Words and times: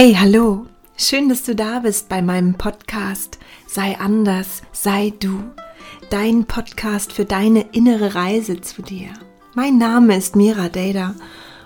Hey, 0.00 0.14
hallo. 0.14 0.66
Schön, 0.96 1.28
dass 1.28 1.42
du 1.42 1.56
da 1.56 1.80
bist 1.80 2.08
bei 2.08 2.22
meinem 2.22 2.54
Podcast 2.54 3.36
Sei 3.66 3.98
anders, 3.98 4.62
sei 4.70 5.12
du. 5.18 5.42
Dein 6.08 6.44
Podcast 6.44 7.12
für 7.12 7.24
deine 7.24 7.62
innere 7.72 8.14
Reise 8.14 8.60
zu 8.60 8.82
dir. 8.82 9.08
Mein 9.56 9.76
Name 9.76 10.16
ist 10.16 10.36
Mira 10.36 10.68
Dada 10.68 11.16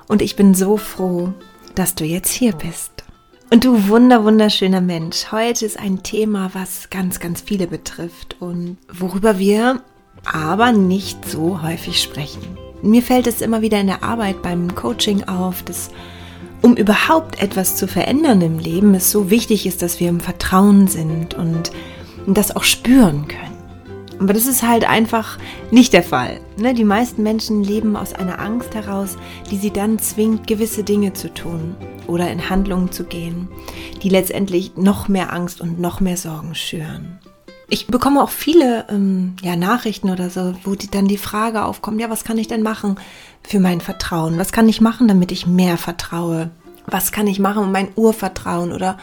und 0.08 0.22
ich 0.22 0.34
bin 0.34 0.54
so 0.54 0.79
froh, 0.79 1.34
dass 1.74 1.94
du 1.94 2.06
jetzt 2.06 2.32
hier 2.32 2.54
bist. 2.54 3.04
Und 3.50 3.66
du 3.66 3.88
wunder, 3.88 4.24
wunderschöner 4.24 4.80
Mensch, 4.80 5.30
heute 5.30 5.66
ist 5.66 5.78
ein 5.78 6.02
Thema, 6.02 6.52
was 6.54 6.88
ganz, 6.88 7.20
ganz 7.20 7.42
viele 7.42 7.66
betrifft 7.66 8.40
und 8.40 8.78
worüber 8.90 9.38
wir 9.38 9.82
aber 10.24 10.72
nicht 10.72 11.29
so 11.29 11.60
häufig 11.60 12.00
sprechen. 12.00 12.57
Mir 12.80 13.02
fällt 13.02 13.26
es 13.26 13.43
immer 13.43 13.60
wieder 13.60 13.79
in 13.79 13.88
der 13.88 14.02
Arbeit 14.02 14.40
beim 14.40 14.74
Coaching 14.74 15.24
auf, 15.24 15.62
dass 15.64 15.90
um 16.62 16.76
überhaupt 16.76 17.43
etwas 17.43 17.76
zu 17.76 17.86
verändern 17.86 18.40
im 18.40 18.58
Leben, 18.58 18.94
es 18.94 19.11
so 19.11 19.30
wichtig 19.30 19.66
ist, 19.66 19.82
dass 19.82 20.00
wir 20.00 20.08
im 20.08 20.21
Vertrauen 20.21 20.86
sind 20.86 21.35
und 21.35 21.72
das 22.26 22.54
auch 22.54 22.64
spüren 22.64 23.26
können. 23.29 23.52
Aber 24.21 24.32
das 24.32 24.46
ist 24.46 24.62
halt 24.62 24.88
einfach 24.88 25.36
nicht 25.72 25.93
der 25.93 26.04
Fall. 26.04 26.40
Ne? 26.57 26.75
Die 26.75 26.85
meisten 26.85 27.25
Menschen 27.25 27.64
leben 27.64 27.96
aus 27.96 28.14
einer 28.14 28.38
Angst 28.38 28.72
heraus, 28.72 29.16
die 29.50 29.57
sie 29.57 29.72
dann 29.72 29.98
zwingt, 29.98 30.46
gewisse 30.46 30.85
Dinge 30.85 31.12
zu 31.12 31.35
tun 31.35 31.75
oder 32.06 32.30
in 32.30 32.48
Handlungen 32.48 32.92
zu 32.92 33.02
gehen, 33.02 33.48
die 34.00 34.08
letztendlich 34.08 34.77
noch 34.77 35.08
mehr 35.08 35.33
Angst 35.33 35.60
und 35.60 35.80
noch 35.80 35.98
mehr 35.98 36.16
Sorgen 36.16 36.55
schüren. 36.55 37.19
Ich 37.69 37.88
bekomme 37.88 38.22
auch 38.22 38.30
viele 38.30 38.84
ähm, 38.91 39.34
ja, 39.42 39.56
Nachrichten 39.56 40.10
oder 40.10 40.30
so, 40.30 40.55
wo 40.62 40.77
die, 40.77 40.91
dann 40.91 41.08
die 41.08 41.16
Frage 41.16 41.64
aufkommt, 41.64 42.00
ja, 42.00 42.10
was 42.10 42.22
kann 42.22 42.38
ich 42.38 42.46
denn 42.46 42.62
machen 42.62 42.96
für 43.44 43.60
mein 43.60 43.80
Vertrauen? 43.80 44.38
Was 44.38 44.52
kann 44.52 44.68
ich 44.68 44.80
machen, 44.80 45.08
damit 45.08 45.32
ich 45.32 45.46
mehr 45.46 45.76
vertraue? 45.76 46.50
Was 46.86 47.12
kann 47.12 47.26
ich 47.26 47.38
machen, 47.38 47.64
um 47.64 47.72
mein 47.72 47.88
Urvertrauen 47.94 48.72
oder 48.72 48.98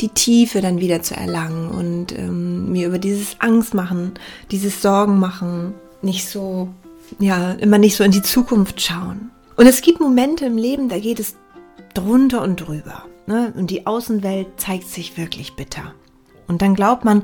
die 0.00 0.08
Tiefe 0.08 0.60
dann 0.60 0.80
wieder 0.80 1.02
zu 1.02 1.16
erlangen 1.16 1.70
und 1.70 2.16
ähm, 2.16 2.70
mir 2.70 2.86
über 2.86 2.98
dieses 2.98 3.40
Angst 3.40 3.74
machen, 3.74 4.12
dieses 4.50 4.82
Sorgen 4.82 5.18
machen, 5.18 5.74
nicht 6.02 6.28
so, 6.28 6.68
ja, 7.18 7.52
immer 7.52 7.78
nicht 7.78 7.96
so 7.96 8.04
in 8.04 8.12
die 8.12 8.22
Zukunft 8.22 8.80
schauen. 8.80 9.30
Und 9.56 9.66
es 9.66 9.82
gibt 9.82 10.00
Momente 10.00 10.46
im 10.46 10.56
Leben, 10.56 10.88
da 10.88 10.98
geht 10.98 11.20
es 11.20 11.34
drunter 11.92 12.42
und 12.42 12.56
drüber. 12.56 13.04
Ne? 13.26 13.52
Und 13.56 13.70
die 13.70 13.86
Außenwelt 13.86 14.48
zeigt 14.60 14.88
sich 14.88 15.16
wirklich 15.16 15.54
bitter. 15.54 15.94
Und 16.46 16.60
dann 16.60 16.74
glaubt 16.74 17.04
man, 17.04 17.22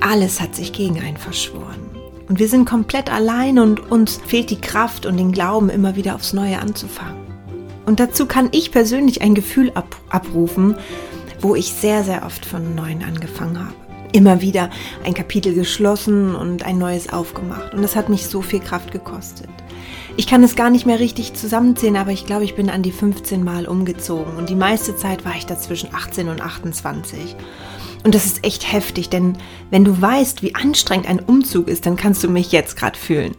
alles 0.00 0.40
hat 0.40 0.54
sich 0.54 0.72
gegen 0.72 1.00
einen 1.00 1.16
verschworen. 1.16 2.05
Und 2.28 2.38
wir 2.38 2.48
sind 2.48 2.64
komplett 2.64 3.12
allein 3.12 3.58
und 3.58 3.90
uns 3.90 4.20
fehlt 4.26 4.50
die 4.50 4.60
Kraft 4.60 5.06
und 5.06 5.16
den 5.16 5.32
Glauben, 5.32 5.70
immer 5.70 5.96
wieder 5.96 6.14
aufs 6.14 6.32
Neue 6.32 6.58
anzufangen. 6.58 7.26
Und 7.84 8.00
dazu 8.00 8.26
kann 8.26 8.48
ich 8.50 8.72
persönlich 8.72 9.22
ein 9.22 9.34
Gefühl 9.34 9.70
ab 9.74 9.96
abrufen, 10.10 10.76
wo 11.40 11.54
ich 11.54 11.72
sehr, 11.72 12.02
sehr 12.02 12.26
oft 12.26 12.44
von 12.44 12.74
Neuem 12.74 13.02
angefangen 13.06 13.58
habe. 13.58 13.74
Immer 14.12 14.40
wieder 14.40 14.70
ein 15.04 15.14
Kapitel 15.14 15.54
geschlossen 15.54 16.34
und 16.34 16.64
ein 16.64 16.78
neues 16.78 17.12
aufgemacht. 17.12 17.74
Und 17.74 17.82
das 17.82 17.94
hat 17.94 18.08
mich 18.08 18.26
so 18.26 18.42
viel 18.42 18.60
Kraft 18.60 18.90
gekostet. 18.90 19.48
Ich 20.16 20.26
kann 20.26 20.42
es 20.42 20.56
gar 20.56 20.70
nicht 20.70 20.86
mehr 20.86 20.98
richtig 20.98 21.34
zusammenzählen, 21.34 21.96
aber 21.96 22.10
ich 22.10 22.24
glaube, 22.24 22.44
ich 22.44 22.56
bin 22.56 22.70
an 22.70 22.82
die 22.82 22.92
15 22.92 23.44
Mal 23.44 23.66
umgezogen. 23.66 24.36
Und 24.36 24.48
die 24.48 24.54
meiste 24.54 24.96
Zeit 24.96 25.24
war 25.24 25.36
ich 25.36 25.46
dazwischen 25.46 25.94
18 25.94 26.28
und 26.28 26.40
28. 26.40 27.36
Und 28.06 28.14
das 28.14 28.24
ist 28.24 28.44
echt 28.44 28.72
heftig, 28.72 29.08
denn 29.10 29.36
wenn 29.70 29.84
du 29.84 30.00
weißt, 30.00 30.40
wie 30.40 30.54
anstrengend 30.54 31.08
ein 31.08 31.18
Umzug 31.18 31.66
ist, 31.66 31.86
dann 31.86 31.96
kannst 31.96 32.22
du 32.22 32.28
mich 32.28 32.52
jetzt 32.52 32.76
gerade 32.76 32.96
fühlen. 32.96 33.34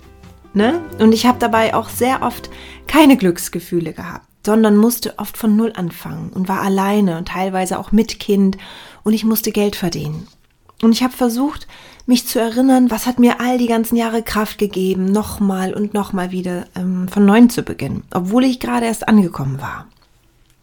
Ne? 0.53 0.81
Und 0.99 1.13
ich 1.13 1.25
habe 1.25 1.39
dabei 1.39 1.73
auch 1.73 1.87
sehr 1.87 2.21
oft 2.21 2.49
keine 2.85 3.15
Glücksgefühle 3.15 3.93
gehabt, 3.93 4.27
sondern 4.45 4.75
musste 4.75 5.19
oft 5.19 5.37
von 5.37 5.55
Null 5.55 5.71
anfangen 5.73 6.31
und 6.31 6.49
war 6.49 6.63
alleine 6.63 7.17
und 7.17 7.29
teilweise 7.29 7.79
auch 7.79 7.93
mit 7.93 8.19
Kind 8.19 8.57
und 9.03 9.13
ich 9.13 9.23
musste 9.23 9.53
Geld 9.53 9.77
verdienen. 9.77 10.27
Und 10.83 10.91
ich 10.91 11.01
habe 11.01 11.15
versucht, 11.15 11.65
mich 12.05 12.27
zu 12.27 12.37
erinnern, 12.37 12.91
was 12.91 13.05
hat 13.05 13.19
mir 13.19 13.39
all 13.39 13.57
die 13.57 13.67
ganzen 13.67 13.95
Jahre 13.95 14.21
Kraft 14.21 14.57
gegeben, 14.57 15.05
nochmal 15.05 15.73
und 15.73 15.93
nochmal 15.93 16.31
wieder 16.31 16.65
ähm, 16.75 17.07
von 17.07 17.25
neuem 17.25 17.49
zu 17.49 17.63
beginnen, 17.63 18.03
obwohl 18.13 18.43
ich 18.43 18.59
gerade 18.59 18.87
erst 18.87 19.07
angekommen 19.07 19.61
war. 19.61 19.87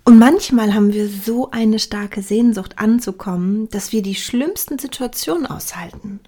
Und 0.05 0.19
manchmal 0.19 0.75
haben 0.75 0.93
wir 0.93 1.09
so 1.09 1.51
eine 1.51 1.79
starke 1.79 2.21
Sehnsucht 2.21 2.79
anzukommen, 2.79 3.69
dass 3.71 3.93
wir 3.93 4.03
die 4.03 4.15
schlimmsten 4.15 4.79
Situationen 4.79 5.47
aushalten, 5.47 6.21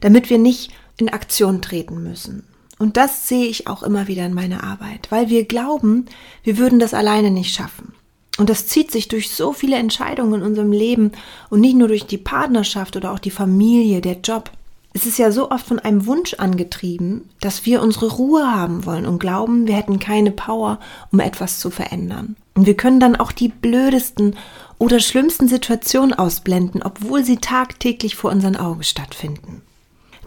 damit 0.00 0.28
wir 0.28 0.38
nicht 0.38 0.72
in 0.96 1.08
Aktion 1.08 1.62
treten 1.62 2.02
müssen. 2.02 2.44
Und 2.78 2.96
das 2.96 3.28
sehe 3.28 3.46
ich 3.46 3.68
auch 3.68 3.84
immer 3.84 4.08
wieder 4.08 4.26
in 4.26 4.34
meiner 4.34 4.64
Arbeit, 4.64 5.06
weil 5.10 5.28
wir 5.28 5.44
glauben, 5.44 6.06
wir 6.42 6.58
würden 6.58 6.80
das 6.80 6.94
alleine 6.94 7.30
nicht 7.30 7.54
schaffen. 7.54 7.94
Und 8.38 8.50
das 8.50 8.66
zieht 8.66 8.90
sich 8.90 9.06
durch 9.06 9.30
so 9.30 9.52
viele 9.52 9.76
Entscheidungen 9.76 10.40
in 10.40 10.46
unserem 10.46 10.72
Leben 10.72 11.12
und 11.48 11.60
nicht 11.60 11.76
nur 11.76 11.86
durch 11.86 12.06
die 12.06 12.18
Partnerschaft 12.18 12.96
oder 12.96 13.12
auch 13.12 13.20
die 13.20 13.30
Familie, 13.30 14.00
der 14.00 14.18
Job. 14.20 14.50
Es 14.94 15.06
ist 15.06 15.18
ja 15.18 15.30
so 15.30 15.50
oft 15.50 15.66
von 15.66 15.78
einem 15.78 16.06
Wunsch 16.06 16.34
angetrieben, 16.34 17.30
dass 17.40 17.64
wir 17.64 17.82
unsere 17.82 18.12
Ruhe 18.12 18.54
haben 18.54 18.84
wollen 18.84 19.06
und 19.06 19.18
glauben, 19.18 19.66
wir 19.66 19.74
hätten 19.74 19.98
keine 19.98 20.32
Power, 20.32 20.78
um 21.10 21.20
etwas 21.20 21.58
zu 21.60 21.70
verändern. 21.70 22.36
Und 22.54 22.66
wir 22.66 22.76
können 22.76 23.00
dann 23.00 23.16
auch 23.16 23.32
die 23.32 23.48
blödesten 23.48 24.36
oder 24.78 25.00
schlimmsten 25.00 25.48
Situationen 25.48 26.12
ausblenden, 26.12 26.82
obwohl 26.82 27.24
sie 27.24 27.38
tagtäglich 27.38 28.16
vor 28.16 28.30
unseren 28.30 28.56
Augen 28.56 28.82
stattfinden. 28.82 29.62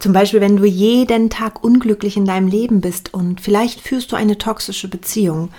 Zum 0.00 0.12
Beispiel, 0.12 0.40
wenn 0.40 0.56
du 0.56 0.64
jeden 0.64 1.30
Tag 1.30 1.62
unglücklich 1.62 2.16
in 2.16 2.26
deinem 2.26 2.48
Leben 2.48 2.80
bist 2.80 3.14
und 3.14 3.40
vielleicht 3.40 3.80
führst 3.80 4.12
du 4.12 4.16
eine 4.16 4.36
toxische 4.36 4.88
Beziehung 4.88 5.50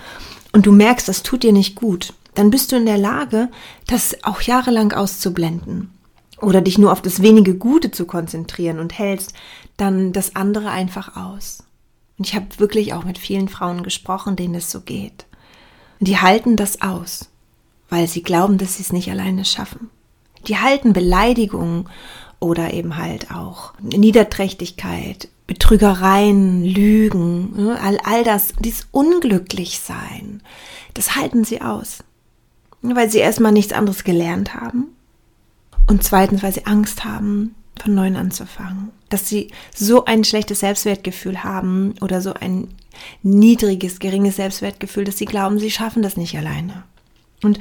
und 0.52 0.66
du 0.66 0.72
merkst, 0.72 1.08
das 1.08 1.24
tut 1.24 1.44
dir 1.44 1.54
nicht 1.54 1.76
gut, 1.76 2.14
dann 2.36 2.52
bist 2.52 2.72
du 2.72 2.76
in 2.76 2.86
der 2.86 2.98
Lage, 2.98 3.50
das 3.88 4.24
auch 4.24 4.42
jahrelang 4.42 4.92
auszublenden 4.92 5.97
oder 6.42 6.62
dich 6.62 6.78
nur 6.78 6.92
auf 6.92 7.02
das 7.02 7.22
wenige 7.22 7.56
Gute 7.56 7.92
zu 7.92 8.06
konzentrieren 8.06 8.80
und 8.80 8.98
hältst 8.98 9.34
dann 9.76 10.14
das 10.14 10.36
andere 10.36 10.70
einfach 10.70 11.16
aus. 11.16 11.64
Und 12.18 12.28
ich 12.28 12.36
habe 12.36 12.46
wirklich 12.58 12.94
auch 12.94 13.04
mit 13.04 13.18
vielen 13.18 13.48
Frauen 13.48 13.84
gesprochen, 13.84 14.36
denen 14.36 14.56
es 14.56 14.72
so 14.72 14.82
geht. 14.82 15.26
Und 16.00 16.08
die 16.08 16.20
halten 16.20 16.56
das 16.56 16.82
aus, 16.82 17.30
weil 17.90 18.08
sie 18.08 18.24
glauben, 18.24 18.58
dass 18.58 18.76
sie 18.78 18.84
es 18.84 18.94
nicht 18.94 19.10
alleine 19.10 19.46
schaffen. 19.46 19.90
Die 20.48 20.58
halten 20.58 20.94
Beleidigungen 20.94 21.90
oder 22.40 22.74
eben 22.74 22.98
halt 22.98 23.32
auch 23.32 23.74
Niederträchtigkeit, 23.82 25.30
Betrügereien, 25.48 26.64
Lügen, 26.64 27.56
ne, 27.56 27.80
all, 27.82 28.00
all 28.04 28.24
das, 28.24 28.54
dieses 28.60 28.88
Unglücklichsein, 28.92 30.44
das 30.94 31.16
halten 31.16 31.44
sie 31.44 31.62
aus. 31.62 32.04
Weil 32.82 33.10
sie 33.10 33.18
erstmal 33.18 33.52
nichts 33.52 33.74
anderes 33.74 34.04
gelernt 34.04 34.54
haben 34.54 34.97
und 35.88 36.04
zweitens, 36.04 36.44
weil 36.44 36.54
sie 36.54 36.66
Angst 36.66 37.06
haben, 37.06 37.56
von 37.82 37.96
neuem 37.96 38.16
anzufangen. 38.16 38.92
Dass 39.10 39.28
sie 39.28 39.52
so 39.74 40.06
ein 40.06 40.24
schlechtes 40.24 40.60
Selbstwertgefühl 40.60 41.44
haben 41.44 41.96
oder 42.02 42.22
so 42.22 42.34
ein 42.34 42.70
niedriges, 43.24 44.00
geringes 44.00 44.38
Selbstwertgefühl, 44.38 45.06
dass 45.06 45.18
sie 45.18 45.26
glauben, 45.26 45.60
sie 45.60 45.72
schaffen 45.72 46.02
das 46.02 46.18
nicht 46.18 46.38
alleine. 46.38 46.84
Und 47.44 47.60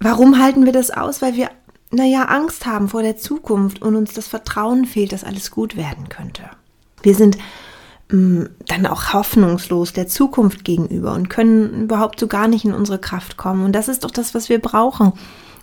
warum 0.00 0.40
halten 0.40 0.64
wir 0.64 0.72
das 0.72 0.90
aus? 0.90 1.20
Weil 1.20 1.34
wir, 1.34 1.50
naja, 1.90 2.24
Angst 2.24 2.66
haben 2.66 2.88
vor 2.88 3.02
der 3.02 3.16
Zukunft 3.16 3.82
und 3.82 3.96
uns 3.96 4.14
das 4.14 4.28
Vertrauen 4.28 4.84
fehlt, 4.84 5.12
dass 5.12 5.24
alles 5.24 5.50
gut 5.50 5.76
werden 5.76 6.08
könnte. 6.08 6.44
Wir 7.02 7.14
sind 7.14 7.36
ähm, 8.10 8.50
dann 8.66 8.86
auch 8.86 9.12
hoffnungslos 9.12 9.92
der 9.92 10.06
Zukunft 10.06 10.64
gegenüber 10.64 11.12
und 11.12 11.28
können 11.28 11.82
überhaupt 11.82 12.20
so 12.20 12.26
gar 12.26 12.48
nicht 12.48 12.64
in 12.64 12.72
unsere 12.72 12.98
Kraft 12.98 13.36
kommen. 13.36 13.64
Und 13.64 13.72
das 13.72 13.88
ist 13.88 14.04
doch 14.04 14.10
das, 14.10 14.34
was 14.34 14.48
wir 14.48 14.60
brauchen, 14.60 15.12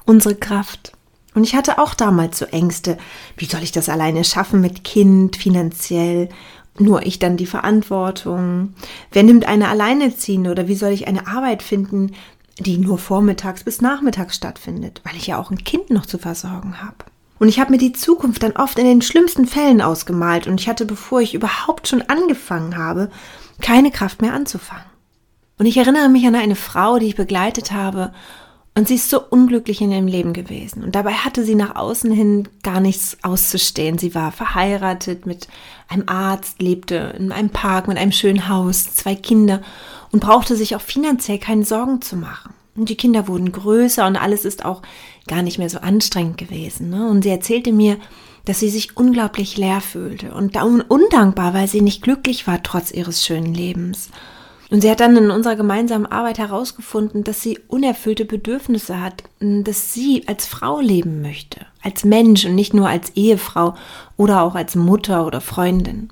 unsere 0.06 0.36
Kraft. 0.36 0.92
Und 1.34 1.44
ich 1.44 1.56
hatte 1.56 1.80
auch 1.80 1.94
damals 1.94 2.40
so 2.40 2.46
Ängste, 2.46 2.98
wie 3.38 3.46
soll 3.46 3.64
ich 3.64 3.72
das 3.72 3.90
alleine 3.90 4.24
schaffen 4.24 4.60
mit 4.62 4.84
Kind, 4.84 5.38
finanziell, 5.38 6.30
nur 6.78 7.06
ich 7.06 7.20
dann 7.20 7.38
die 7.38 7.46
Verantwortung. 7.46 8.74
Wer 9.12 9.24
nimmt 9.24 9.46
eine 9.46 9.70
Alleineziehende 9.70 10.52
oder 10.52 10.68
wie 10.68 10.76
soll 10.76 10.92
ich 10.92 11.08
eine 11.08 11.28
Arbeit 11.28 11.64
finden, 11.64 12.14
die 12.60 12.78
nur 12.78 12.98
vormittags 12.98 13.64
bis 13.64 13.82
nachmittags 13.82 14.36
stattfindet, 14.36 15.02
weil 15.04 15.16
ich 15.16 15.28
ja 15.28 15.38
auch 15.38 15.52
ein 15.52 15.64
Kind 15.64 15.90
noch 15.90 16.06
zu 16.06 16.18
versorgen 16.18 16.82
habe. 16.82 16.98
Und 17.40 17.48
ich 17.48 17.60
habe 17.60 17.72
mir 17.72 17.80
die 17.80 17.94
Zukunft 17.94 18.44
dann 18.44 18.52
oft 18.52 18.78
in 18.78 18.86
den 18.86 19.02
schlimmsten 19.02 19.48
Fällen 19.48 19.82
ausgemalt 19.82 20.48
und 20.48 20.60
ich 20.60 20.68
hatte, 20.68 20.86
bevor 20.86 21.22
ich 21.22 21.34
überhaupt 21.34 21.88
schon 21.88 22.04
angefangen 22.04 22.78
habe, 22.78 23.10
keine 23.62 23.90
Kraft 23.90 24.22
mehr 24.22 24.34
anzufangen. 24.34 24.86
Und 25.58 25.66
ich 25.66 25.78
erinnere 25.78 26.10
mich 26.10 26.26
an 26.28 26.36
eine 26.36 26.56
Frau, 26.56 27.00
die 27.00 27.08
ich 27.08 27.16
begleitet 27.16 27.72
habe 27.72 28.14
und 28.74 28.88
sie 28.88 28.96
ist 28.96 29.10
so 29.10 29.22
unglücklich 29.22 29.82
in 29.82 29.92
ihrem 29.92 30.08
Leben 30.08 30.32
gewesen. 30.32 30.84
Und 30.84 30.96
dabei 30.96 31.12
hatte 31.12 31.44
sie 31.44 31.56
nach 31.56 31.76
außen 31.76 32.12
hin 32.12 32.48
gar 32.64 32.80
nichts 32.80 33.18
auszustehen. 33.22 33.98
Sie 33.98 34.16
war 34.16 34.32
verheiratet 34.32 35.26
mit 35.26 35.50
einem 35.90 36.08
Arzt, 36.08 36.62
lebte 36.62 37.14
in 37.18 37.34
einem 37.34 37.50
Park 37.50 37.90
mit 37.90 37.98
einem 37.98 38.14
schönen 38.14 38.48
Haus, 38.48 38.94
zwei 38.94 39.16
Kinder 39.16 39.62
und 40.12 40.22
brauchte 40.22 40.56
sich 40.56 40.76
auch 40.76 40.82
finanziell 40.82 41.38
keine 41.38 41.66
Sorgen 41.66 42.02
zu 42.02 42.16
machen. 42.16 42.54
Und 42.76 42.88
die 42.88 42.96
Kinder 42.96 43.28
wurden 43.28 43.52
größer 43.52 44.08
und 44.08 44.16
alles 44.16 44.46
ist 44.46 44.64
auch 44.64 44.82
gar 45.28 45.42
nicht 45.42 45.58
mehr 45.58 45.70
so 45.70 45.80
anstrengend 45.80 46.38
gewesen. 46.38 46.90
Ne? 46.90 47.10
Und 47.10 47.24
sie 47.24 47.30
erzählte 47.30 47.74
mir, 47.74 47.98
dass 48.46 48.60
sie 48.62 48.70
sich 48.70 48.96
unglaublich 48.96 49.58
leer 49.58 49.82
fühlte 49.82 50.34
und 50.34 50.56
undankbar, 50.56 51.54
weil 51.54 51.68
sie 51.68 51.82
nicht 51.82 52.02
glücklich 52.02 52.48
war 52.48 52.64
trotz 52.64 52.92
ihres 52.92 53.26
schönen 53.26 53.54
Lebens. 53.54 54.10
Und 54.72 54.80
sie 54.80 54.90
hat 54.90 55.02
dann 55.02 55.18
in 55.18 55.32
unserer 55.32 55.58
gemeinsamen 55.58 56.06
Arbeit 56.06 56.40
herausgefunden, 56.40 57.26
dass 57.26 57.42
sie 57.42 57.60
unerfüllte 57.68 58.24
Bedürfnisse 58.24 59.02
hat, 59.02 59.24
dass 59.42 59.94
sie 59.94 60.24
als 60.30 60.46
Frau 60.46 60.80
leben 60.80 61.22
möchte, 61.22 61.66
als 61.84 62.06
Mensch 62.06 62.46
und 62.46 62.56
nicht 62.56 62.74
nur 62.74 62.88
als 62.88 63.10
Ehefrau 63.18 63.76
oder 64.16 64.42
auch 64.42 64.56
als 64.56 64.76
Mutter 64.76 65.28
oder 65.28 65.42
Freundin. 65.42 66.08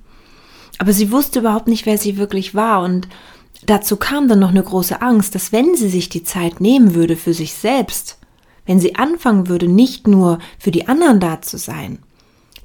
Aber 0.78 0.92
sie 0.92 1.10
wusste 1.10 1.40
überhaupt 1.40 1.70
nicht, 1.70 1.86
wer 1.86 1.98
sie 1.98 2.18
wirklich 2.18 2.54
war 2.54 2.84
und 2.84 3.08
dazu 3.66 3.96
kam 3.96 4.28
dann 4.28 4.40
noch 4.40 4.50
eine 4.50 4.64
große 4.64 5.02
Angst, 5.02 5.36
dass 5.36 5.54
wenn 5.54 5.76
sie 5.76 5.90
sich 5.90 6.10
die 6.10 6.26
Zeit 6.26 6.60
nehmen 6.60 6.96
würde 6.96 7.16
für 7.16 7.34
sich 7.34 7.54
selbst, 7.54 8.18
wenn 8.66 8.82
sie 8.82 8.96
anfangen 8.96 9.48
würde, 9.48 9.70
nicht 9.70 10.06
nur 10.06 10.38
für 10.58 10.72
die 10.72 10.90
anderen 10.90 11.22
da 11.22 11.42
zu 11.42 11.58
sein, 11.58 12.00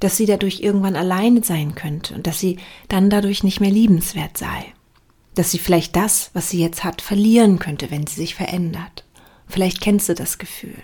dass 0.01 0.17
sie 0.17 0.25
dadurch 0.25 0.59
irgendwann 0.59 0.97
alleine 0.97 1.41
sein 1.41 1.73
könnte 1.73 2.15
und 2.15 2.27
dass 2.27 2.37
sie 2.37 2.57
dann 2.89 3.09
dadurch 3.09 3.45
nicht 3.45 3.61
mehr 3.61 3.71
liebenswert 3.71 4.37
sei 4.37 4.73
dass 5.35 5.51
sie 5.51 5.59
vielleicht 5.59 5.95
das, 5.95 6.31
was 6.33 6.49
sie 6.49 6.59
jetzt 6.59 6.83
hat, 6.83 7.01
verlieren 7.01 7.59
könnte, 7.59 7.91
wenn 7.91 8.07
sie 8.07 8.15
sich 8.15 8.35
verändert. 8.35 9.03
Vielleicht 9.47 9.81
kennst 9.81 10.09
du 10.09 10.15
das 10.15 10.37
Gefühl. 10.37 10.81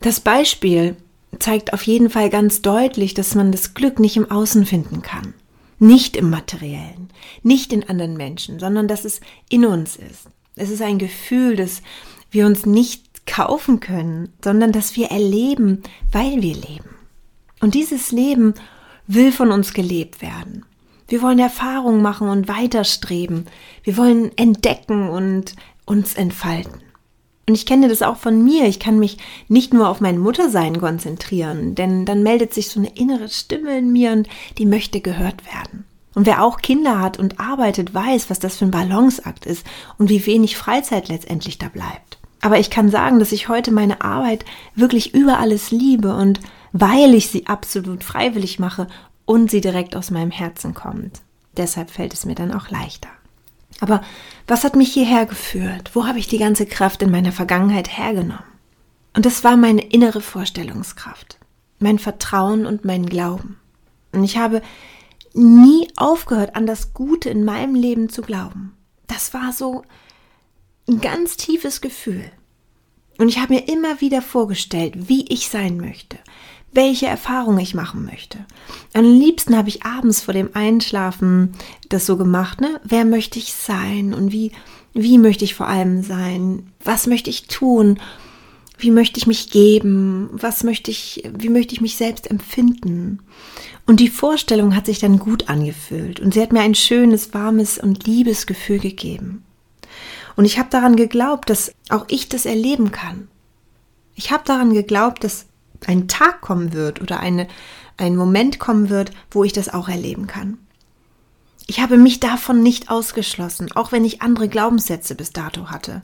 Das 0.00 0.20
Beispiel 0.20 0.96
zeigt 1.38 1.72
auf 1.72 1.82
jeden 1.82 2.10
Fall 2.10 2.30
ganz 2.30 2.62
deutlich, 2.62 3.14
dass 3.14 3.34
man 3.34 3.52
das 3.52 3.74
Glück 3.74 3.98
nicht 3.98 4.16
im 4.16 4.30
Außen 4.30 4.66
finden 4.66 5.02
kann. 5.02 5.34
Nicht 5.78 6.16
im 6.16 6.28
Materiellen, 6.28 7.08
nicht 7.42 7.72
in 7.72 7.88
anderen 7.88 8.16
Menschen, 8.16 8.58
sondern 8.58 8.86
dass 8.86 9.04
es 9.04 9.20
in 9.48 9.64
uns 9.64 9.96
ist. 9.96 10.28
Es 10.56 10.68
ist 10.68 10.82
ein 10.82 10.98
Gefühl, 10.98 11.56
das 11.56 11.82
wir 12.30 12.46
uns 12.46 12.66
nicht 12.66 13.26
kaufen 13.26 13.80
können, 13.80 14.30
sondern 14.44 14.72
dass 14.72 14.96
wir 14.96 15.10
erleben, 15.10 15.82
weil 16.12 16.42
wir 16.42 16.54
leben. 16.54 16.96
Und 17.60 17.74
dieses 17.74 18.12
Leben 18.12 18.54
will 19.06 19.32
von 19.32 19.50
uns 19.52 19.72
gelebt 19.72 20.20
werden. 20.20 20.64
Wir 21.10 21.22
wollen 21.22 21.40
Erfahrungen 21.40 22.02
machen 22.02 22.28
und 22.28 22.46
weiterstreben. 22.46 23.46
Wir 23.82 23.96
wollen 23.96 24.30
entdecken 24.38 25.08
und 25.08 25.56
uns 25.84 26.14
entfalten. 26.14 26.80
Und 27.48 27.56
ich 27.56 27.66
kenne 27.66 27.88
das 27.88 28.00
auch 28.00 28.16
von 28.16 28.44
mir. 28.44 28.66
Ich 28.66 28.78
kann 28.78 29.00
mich 29.00 29.18
nicht 29.48 29.74
nur 29.74 29.88
auf 29.88 30.00
mein 30.00 30.18
Muttersein 30.18 30.78
konzentrieren, 30.78 31.74
denn 31.74 32.06
dann 32.06 32.22
meldet 32.22 32.54
sich 32.54 32.68
so 32.68 32.78
eine 32.78 32.94
innere 32.96 33.28
Stimme 33.28 33.76
in 33.76 33.92
mir 33.92 34.12
und 34.12 34.28
die 34.56 34.66
möchte 34.66 35.00
gehört 35.00 35.44
werden. 35.52 35.84
Und 36.14 36.26
wer 36.26 36.44
auch 36.44 36.58
Kinder 36.58 37.00
hat 37.00 37.18
und 37.18 37.40
arbeitet, 37.40 37.92
weiß, 37.92 38.30
was 38.30 38.38
das 38.38 38.56
für 38.56 38.66
ein 38.66 38.70
Balanceakt 38.70 39.46
ist 39.46 39.66
und 39.98 40.10
wie 40.10 40.24
wenig 40.26 40.56
Freizeit 40.56 41.08
letztendlich 41.08 41.58
da 41.58 41.68
bleibt. 41.68 42.18
Aber 42.40 42.60
ich 42.60 42.70
kann 42.70 42.88
sagen, 42.88 43.18
dass 43.18 43.32
ich 43.32 43.48
heute 43.48 43.72
meine 43.72 44.00
Arbeit 44.00 44.44
wirklich 44.76 45.12
über 45.12 45.40
alles 45.40 45.72
liebe 45.72 46.14
und 46.14 46.38
weil 46.72 47.14
ich 47.14 47.26
sie 47.26 47.48
absolut 47.48 48.04
freiwillig 48.04 48.60
mache 48.60 48.86
und 49.30 49.48
sie 49.48 49.60
direkt 49.60 49.94
aus 49.94 50.10
meinem 50.10 50.32
Herzen 50.32 50.74
kommt. 50.74 51.20
Deshalb 51.56 51.92
fällt 51.92 52.12
es 52.12 52.24
mir 52.24 52.34
dann 52.34 52.52
auch 52.52 52.68
leichter. 52.68 53.10
Aber 53.78 54.02
was 54.48 54.64
hat 54.64 54.74
mich 54.74 54.92
hierher 54.92 55.24
geführt? 55.24 55.92
Wo 55.94 56.04
habe 56.04 56.18
ich 56.18 56.26
die 56.26 56.38
ganze 56.38 56.66
Kraft 56.66 57.00
in 57.00 57.12
meiner 57.12 57.30
Vergangenheit 57.30 57.96
hergenommen? 57.96 58.42
Und 59.14 59.26
das 59.26 59.44
war 59.44 59.56
meine 59.56 59.82
innere 59.82 60.20
Vorstellungskraft, 60.20 61.38
mein 61.78 62.00
Vertrauen 62.00 62.66
und 62.66 62.84
mein 62.84 63.06
Glauben. 63.06 63.60
Und 64.10 64.24
ich 64.24 64.36
habe 64.36 64.62
nie 65.32 65.86
aufgehört, 65.94 66.56
an 66.56 66.66
das 66.66 66.92
Gute 66.92 67.30
in 67.30 67.44
meinem 67.44 67.76
Leben 67.76 68.08
zu 68.08 68.22
glauben. 68.22 68.76
Das 69.06 69.32
war 69.32 69.52
so 69.52 69.84
ein 70.88 71.00
ganz 71.00 71.36
tiefes 71.36 71.80
Gefühl. 71.80 72.32
Und 73.16 73.28
ich 73.28 73.38
habe 73.38 73.54
mir 73.54 73.68
immer 73.68 74.00
wieder 74.00 74.22
vorgestellt, 74.22 75.08
wie 75.08 75.24
ich 75.28 75.50
sein 75.50 75.76
möchte, 75.76 76.18
welche 76.72 77.06
Erfahrung 77.06 77.58
ich 77.58 77.74
machen 77.74 78.04
möchte. 78.04 78.38
Am 78.94 79.04
liebsten 79.04 79.56
habe 79.56 79.68
ich 79.68 79.84
abends 79.84 80.20
vor 80.20 80.34
dem 80.34 80.50
Einschlafen 80.54 81.54
das 81.88 82.06
so 82.06 82.16
gemacht, 82.16 82.60
ne? 82.60 82.80
Wer 82.84 83.04
möchte 83.04 83.38
ich 83.38 83.52
sein 83.52 84.14
und 84.14 84.30
wie, 84.32 84.52
wie 84.92 85.18
möchte 85.18 85.44
ich 85.44 85.54
vor 85.54 85.66
allem 85.66 86.02
sein? 86.02 86.70
Was 86.84 87.06
möchte 87.06 87.30
ich 87.30 87.48
tun? 87.48 87.98
Wie 88.78 88.90
möchte 88.90 89.18
ich 89.18 89.26
mich 89.26 89.50
geben? 89.50 90.30
Was 90.32 90.64
möchte 90.64 90.90
ich, 90.90 91.28
wie 91.36 91.50
möchte 91.50 91.74
ich 91.74 91.80
mich 91.80 91.96
selbst 91.96 92.30
empfinden? 92.30 93.20
Und 93.86 94.00
die 94.00 94.08
Vorstellung 94.08 94.76
hat 94.76 94.86
sich 94.86 95.00
dann 95.00 95.18
gut 95.18 95.48
angefühlt 95.48 96.20
und 96.20 96.32
sie 96.32 96.40
hat 96.40 96.52
mir 96.52 96.60
ein 96.60 96.76
schönes, 96.76 97.34
warmes 97.34 97.78
und 97.78 98.06
liebes 98.06 98.46
Gefühl 98.46 98.78
gegeben. 98.78 99.44
Und 100.36 100.44
ich 100.44 100.58
habe 100.58 100.70
daran 100.70 100.96
geglaubt, 100.96 101.50
dass 101.50 101.74
auch 101.88 102.06
ich 102.08 102.28
das 102.28 102.46
erleben 102.46 102.92
kann. 102.92 103.28
Ich 104.14 104.30
habe 104.30 104.44
daran 104.46 104.72
geglaubt, 104.72 105.24
dass 105.24 105.46
ein 105.86 106.08
Tag 106.08 106.40
kommen 106.40 106.72
wird 106.72 107.00
oder 107.00 107.20
eine, 107.20 107.46
ein 107.96 108.16
Moment 108.16 108.58
kommen 108.58 108.88
wird, 108.88 109.12
wo 109.30 109.44
ich 109.44 109.52
das 109.52 109.72
auch 109.72 109.88
erleben 109.88 110.26
kann. 110.26 110.58
Ich 111.66 111.80
habe 111.80 111.98
mich 111.98 112.18
davon 112.18 112.62
nicht 112.62 112.90
ausgeschlossen, 112.90 113.70
auch 113.72 113.92
wenn 113.92 114.04
ich 114.04 114.22
andere 114.22 114.48
Glaubenssätze 114.48 115.14
bis 115.14 115.32
dato 115.32 115.70
hatte. 115.70 116.02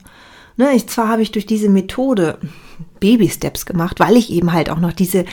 Ne, 0.55 0.73
ich, 0.73 0.87
zwar 0.87 1.07
habe 1.07 1.21
ich 1.21 1.31
durch 1.31 1.45
diese 1.45 1.69
Methode 1.69 2.39
Baby-Steps 2.99 3.65
gemacht, 3.65 3.99
weil 3.99 4.15
ich 4.15 4.31
eben 4.31 4.53
halt 4.53 4.69
auch 4.69 4.79
noch 4.79 4.93
diese 4.93 5.25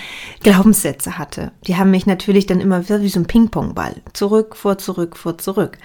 Glaubenssätze 0.42 1.18
hatte. 1.18 1.52
Die 1.66 1.76
haben 1.76 1.90
mich 1.90 2.04
natürlich 2.06 2.46
dann 2.46 2.60
immer 2.60 2.86
wie 2.88 3.08
so 3.08 3.20
ein 3.20 3.26
Ping-Pong-Ball. 3.26 4.02
Zurück, 4.12 4.54
vor, 4.54 4.76
zurück, 4.76 5.16
vor, 5.16 5.38
zurück. 5.38 5.78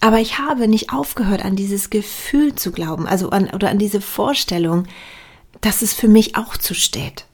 Aber 0.00 0.18
ich 0.18 0.38
habe 0.38 0.66
nicht 0.66 0.92
aufgehört, 0.92 1.44
an 1.44 1.56
dieses 1.56 1.90
Gefühl 1.90 2.54
zu 2.54 2.72
glauben, 2.72 3.06
also 3.06 3.30
an, 3.30 3.50
oder 3.50 3.70
an 3.70 3.78
diese 3.78 4.00
Vorstellung, 4.00 4.84
dass 5.60 5.82
es 5.82 5.92
für 5.92 6.08
mich 6.08 6.36
auch 6.36 6.56
zusteht. 6.56 7.26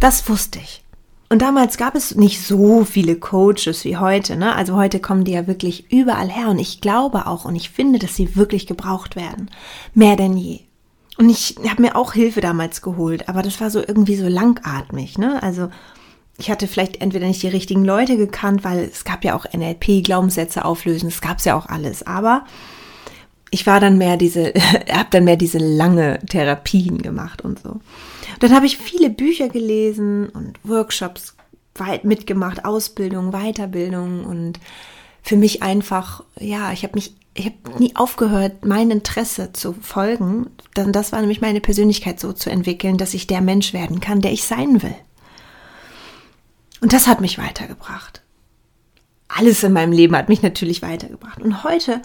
Das 0.00 0.28
wusste 0.28 0.58
ich. 0.58 0.82
Und 1.28 1.42
damals 1.42 1.76
gab 1.76 1.94
es 1.94 2.16
nicht 2.16 2.44
so 2.44 2.84
viele 2.84 3.14
Coaches 3.14 3.84
wie 3.84 3.98
heute. 3.98 4.36
Ne? 4.36 4.52
Also 4.56 4.74
heute 4.74 4.98
kommen 4.98 5.22
die 5.24 5.32
ja 5.32 5.46
wirklich 5.46 5.92
überall 5.92 6.28
her. 6.28 6.48
Und 6.48 6.58
ich 6.58 6.80
glaube 6.80 7.26
auch 7.26 7.44
und 7.44 7.54
ich 7.54 7.70
finde, 7.70 8.00
dass 8.00 8.16
sie 8.16 8.34
wirklich 8.34 8.66
gebraucht 8.66 9.14
werden. 9.14 9.48
Mehr 9.94 10.16
denn 10.16 10.36
je. 10.36 10.60
Und 11.18 11.28
ich 11.28 11.56
habe 11.68 11.82
mir 11.82 11.94
auch 11.94 12.14
Hilfe 12.14 12.40
damals 12.40 12.82
geholt, 12.82 13.28
aber 13.28 13.42
das 13.42 13.60
war 13.60 13.70
so 13.70 13.78
irgendwie 13.78 14.16
so 14.16 14.26
langatmig. 14.26 15.18
Ne? 15.18 15.40
Also 15.42 15.68
ich 16.38 16.50
hatte 16.50 16.66
vielleicht 16.66 17.00
entweder 17.02 17.26
nicht 17.26 17.42
die 17.42 17.48
richtigen 17.48 17.84
Leute 17.84 18.16
gekannt, 18.16 18.64
weil 18.64 18.80
es 18.80 19.04
gab 19.04 19.22
ja 19.22 19.36
auch 19.36 19.44
NLP, 19.52 20.02
Glaubenssätze 20.02 20.64
auflösen, 20.64 21.08
es 21.08 21.20
gab 21.20 21.40
ja 21.42 21.56
auch 21.56 21.66
alles. 21.66 22.04
Aber 22.06 22.44
ich 23.50 23.66
war 23.66 23.80
dann 23.80 23.98
mehr 23.98 24.16
diese, 24.16 24.52
habe 24.92 25.08
dann 25.10 25.24
mehr 25.24 25.36
diese 25.36 25.58
lange 25.58 26.18
Therapien 26.26 26.98
gemacht 26.98 27.42
und 27.42 27.60
so. 27.60 27.80
Dann 28.38 28.54
habe 28.54 28.66
ich 28.66 28.78
viele 28.78 29.10
Bücher 29.10 29.48
gelesen 29.48 30.28
und 30.28 30.58
Workshops 30.62 31.36
weit 31.74 32.04
mitgemacht, 32.04 32.64
Ausbildung, 32.64 33.32
Weiterbildung 33.32 34.24
und 34.24 34.58
für 35.22 35.36
mich 35.36 35.62
einfach, 35.62 36.24
ja, 36.38 36.72
ich 36.72 36.82
habe 36.82 36.94
mich, 36.94 37.14
ich 37.34 37.46
habe 37.46 37.78
nie 37.78 37.94
aufgehört, 37.94 38.64
mein 38.64 38.90
Interesse 38.90 39.52
zu 39.52 39.74
folgen. 39.74 40.50
Dann 40.74 40.92
das 40.92 41.12
war 41.12 41.20
nämlich 41.20 41.40
meine 41.40 41.60
Persönlichkeit 41.60 42.18
so 42.18 42.32
zu 42.32 42.50
entwickeln, 42.50 42.96
dass 42.96 43.14
ich 43.14 43.26
der 43.26 43.40
Mensch 43.40 43.72
werden 43.72 44.00
kann, 44.00 44.20
der 44.20 44.32
ich 44.32 44.44
sein 44.44 44.82
will. 44.82 44.94
Und 46.80 46.92
das 46.92 47.06
hat 47.06 47.20
mich 47.20 47.38
weitergebracht. 47.38 48.22
Alles 49.28 49.62
in 49.62 49.72
meinem 49.72 49.92
Leben 49.92 50.16
hat 50.16 50.28
mich 50.28 50.42
natürlich 50.42 50.82
weitergebracht. 50.82 51.40
Und 51.40 51.62
heute 51.62 52.00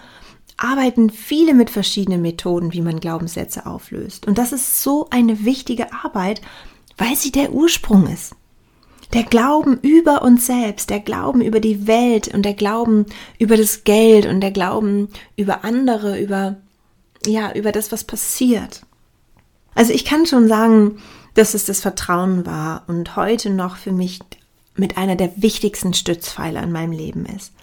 arbeiten 0.57 1.09
viele 1.09 1.53
mit 1.53 1.69
verschiedenen 1.69 2.21
Methoden, 2.21 2.73
wie 2.73 2.81
man 2.81 2.99
Glaubenssätze 2.99 3.65
auflöst. 3.65 4.27
Und 4.27 4.37
das 4.37 4.51
ist 4.51 4.81
so 4.81 5.07
eine 5.09 5.43
wichtige 5.45 5.91
Arbeit, 5.93 6.41
weil 6.97 7.15
sie 7.15 7.31
der 7.31 7.51
Ursprung 7.51 8.07
ist. 8.07 8.35
Der 9.13 9.23
Glauben 9.23 9.79
über 9.81 10.23
uns 10.23 10.45
selbst, 10.47 10.89
der 10.89 10.99
Glauben 10.99 11.41
über 11.41 11.59
die 11.59 11.87
Welt 11.87 12.33
und 12.33 12.43
der 12.43 12.53
Glauben 12.53 13.05
über 13.37 13.55
das 13.55 13.83
Geld 13.83 14.25
und 14.25 14.41
der 14.41 14.51
Glauben 14.51 15.09
über 15.35 15.63
andere, 15.63 16.19
über, 16.19 16.57
ja, 17.25 17.53
über 17.53 17.71
das, 17.71 17.91
was 17.91 18.03
passiert. 18.03 18.81
Also 19.75 19.93
ich 19.93 20.05
kann 20.05 20.25
schon 20.25 20.47
sagen, 20.47 20.97
dass 21.35 21.53
es 21.53 21.65
das 21.65 21.81
Vertrauen 21.81 22.45
war 22.45 22.83
und 22.87 23.15
heute 23.15 23.49
noch 23.49 23.75
für 23.75 23.91
mich 23.91 24.21
mit 24.75 24.97
einer 24.97 25.15
der 25.15 25.31
wichtigsten 25.35 25.93
Stützpfeiler 25.93 26.63
in 26.63 26.71
meinem 26.71 26.91
Leben 26.91 27.25
ist. 27.25 27.53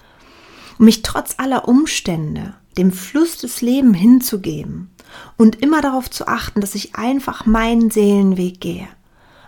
Und 0.77 0.85
mich 0.85 1.01
trotz 1.01 1.35
aller 1.37 1.67
Umstände 1.67 2.53
dem 2.77 2.91
Fluss 2.91 3.37
des 3.37 3.61
Lebens 3.61 3.97
hinzugeben 3.97 4.89
und 5.37 5.61
immer 5.61 5.81
darauf 5.81 6.09
zu 6.09 6.27
achten, 6.27 6.61
dass 6.61 6.75
ich 6.75 6.95
einfach 6.95 7.45
meinen 7.45 7.91
Seelenweg 7.91 8.59
gehe 8.59 8.87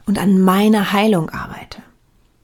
und 0.06 0.20
an 0.20 0.40
meiner 0.40 0.94
Heilung 0.94 1.30
arbeite. 1.30 1.82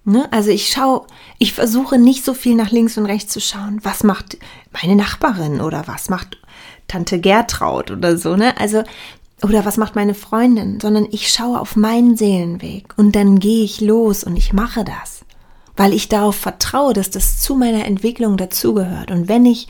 Ne? 0.03 0.27
Also 0.31 0.50
ich 0.50 0.69
schaue, 0.69 1.05
ich 1.38 1.53
versuche 1.53 2.00
nicht 2.00 2.25
so 2.25 2.33
viel 2.33 2.55
nach 2.55 2.71
links 2.71 2.97
und 2.97 3.05
rechts 3.05 3.31
zu 3.31 3.39
schauen, 3.39 3.79
was 3.83 4.03
macht 4.03 4.38
meine 4.71 4.95
Nachbarin 4.95 5.61
oder 5.61 5.88
was 5.88 6.09
macht 6.09 6.39
Tante 6.88 7.19
Gertraud 7.19 7.91
oder 7.91 8.17
so, 8.17 8.35
ne? 8.35 8.57
Also, 8.57 8.83
oder 9.43 9.63
was 9.63 9.77
macht 9.77 9.95
meine 9.95 10.13
Freundin, 10.13 10.79
sondern 10.79 11.07
ich 11.11 11.31
schaue 11.31 11.59
auf 11.59 11.75
meinen 11.75 12.17
Seelenweg 12.17 12.93
und 12.97 13.15
dann 13.15 13.39
gehe 13.39 13.63
ich 13.63 13.79
los 13.79 14.23
und 14.23 14.35
ich 14.35 14.53
mache 14.53 14.83
das, 14.83 15.23
weil 15.77 15.93
ich 15.93 16.09
darauf 16.09 16.35
vertraue, 16.35 16.93
dass 16.93 17.09
das 17.09 17.39
zu 17.39 17.55
meiner 17.55 17.85
Entwicklung 17.85 18.38
dazugehört. 18.38 19.09
Und 19.09 19.29
wenn 19.29 19.45
ich 19.45 19.67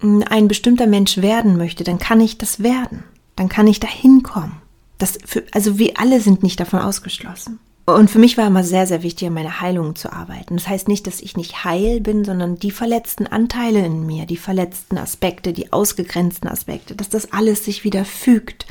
ein 0.00 0.48
bestimmter 0.48 0.86
Mensch 0.86 1.18
werden 1.18 1.56
möchte, 1.56 1.84
dann 1.84 1.98
kann 1.98 2.20
ich 2.20 2.38
das 2.38 2.62
werden. 2.62 3.04
Dann 3.36 3.48
kann 3.48 3.66
ich 3.66 3.80
da 3.80 3.88
hinkommen. 3.88 4.56
Das 4.98 5.18
für, 5.24 5.44
also 5.52 5.78
wir 5.78 5.98
alle 5.98 6.20
sind 6.20 6.42
nicht 6.42 6.58
davon 6.60 6.80
ausgeschlossen. 6.80 7.60
Und 7.86 8.10
für 8.10 8.18
mich 8.18 8.36
war 8.36 8.46
immer 8.46 8.64
sehr, 8.64 8.86
sehr 8.86 9.02
wichtig, 9.02 9.28
an 9.28 9.34
meiner 9.34 9.62
Heilung 9.62 9.96
zu 9.96 10.12
arbeiten. 10.12 10.56
Das 10.56 10.68
heißt 10.68 10.88
nicht, 10.88 11.06
dass 11.06 11.20
ich 11.20 11.38
nicht 11.38 11.64
heil 11.64 12.00
bin, 12.00 12.22
sondern 12.24 12.58
die 12.58 12.70
verletzten 12.70 13.26
Anteile 13.26 13.84
in 13.84 14.04
mir, 14.04 14.26
die 14.26 14.36
verletzten 14.36 14.98
Aspekte, 14.98 15.54
die 15.54 15.72
ausgegrenzten 15.72 16.50
Aspekte, 16.50 16.94
dass 16.94 17.08
das 17.08 17.32
alles 17.32 17.64
sich 17.64 17.84
wieder 17.84 18.04
fügt, 18.04 18.66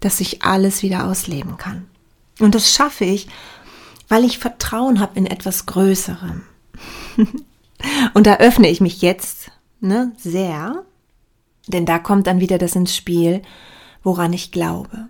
dass 0.00 0.20
ich 0.20 0.42
alles 0.42 0.82
wieder 0.82 1.06
ausleben 1.06 1.58
kann. 1.58 1.86
Und 2.38 2.54
das 2.54 2.72
schaffe 2.72 3.04
ich, 3.04 3.28
weil 4.08 4.24
ich 4.24 4.38
Vertrauen 4.38 5.00
habe 5.00 5.18
in 5.18 5.26
etwas 5.26 5.66
Größerem. 5.66 6.42
Und 8.14 8.26
da 8.26 8.36
öffne 8.36 8.68
ich 8.68 8.80
mich 8.80 9.02
jetzt 9.02 9.39
ne, 9.80 10.12
sehr, 10.16 10.84
denn 11.68 11.86
da 11.86 11.98
kommt 11.98 12.26
dann 12.26 12.40
wieder 12.40 12.58
das 12.58 12.76
ins 12.76 12.94
Spiel, 12.94 13.42
woran 14.02 14.32
ich 14.32 14.52
glaube 14.52 15.08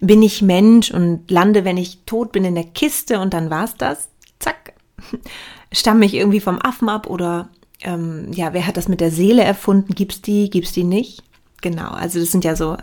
bin 0.00 0.22
ich 0.22 0.42
Mensch 0.42 0.90
und 0.90 1.30
lande, 1.30 1.64
wenn 1.64 1.76
ich 1.76 2.04
tot 2.06 2.32
bin, 2.32 2.44
in 2.44 2.54
der 2.54 2.64
Kiste 2.64 3.20
und 3.20 3.34
dann 3.34 3.50
war's 3.50 3.76
das. 3.76 4.08
Zack. 4.38 4.74
Stamme 5.72 6.04
ich 6.06 6.14
irgendwie 6.14 6.40
vom 6.40 6.60
Affen 6.60 6.88
ab 6.88 7.08
oder 7.08 7.48
ähm, 7.80 8.32
ja, 8.32 8.52
wer 8.52 8.66
hat 8.66 8.76
das 8.76 8.88
mit 8.88 9.00
der 9.00 9.10
Seele 9.10 9.42
erfunden? 9.42 9.94
Gibt's 9.94 10.20
die? 10.20 10.50
Gibt's 10.50 10.72
die 10.72 10.84
nicht? 10.84 11.22
Genau, 11.60 11.90
also 11.90 12.18
das 12.18 12.32
sind 12.32 12.44
ja 12.44 12.56
so, 12.56 12.76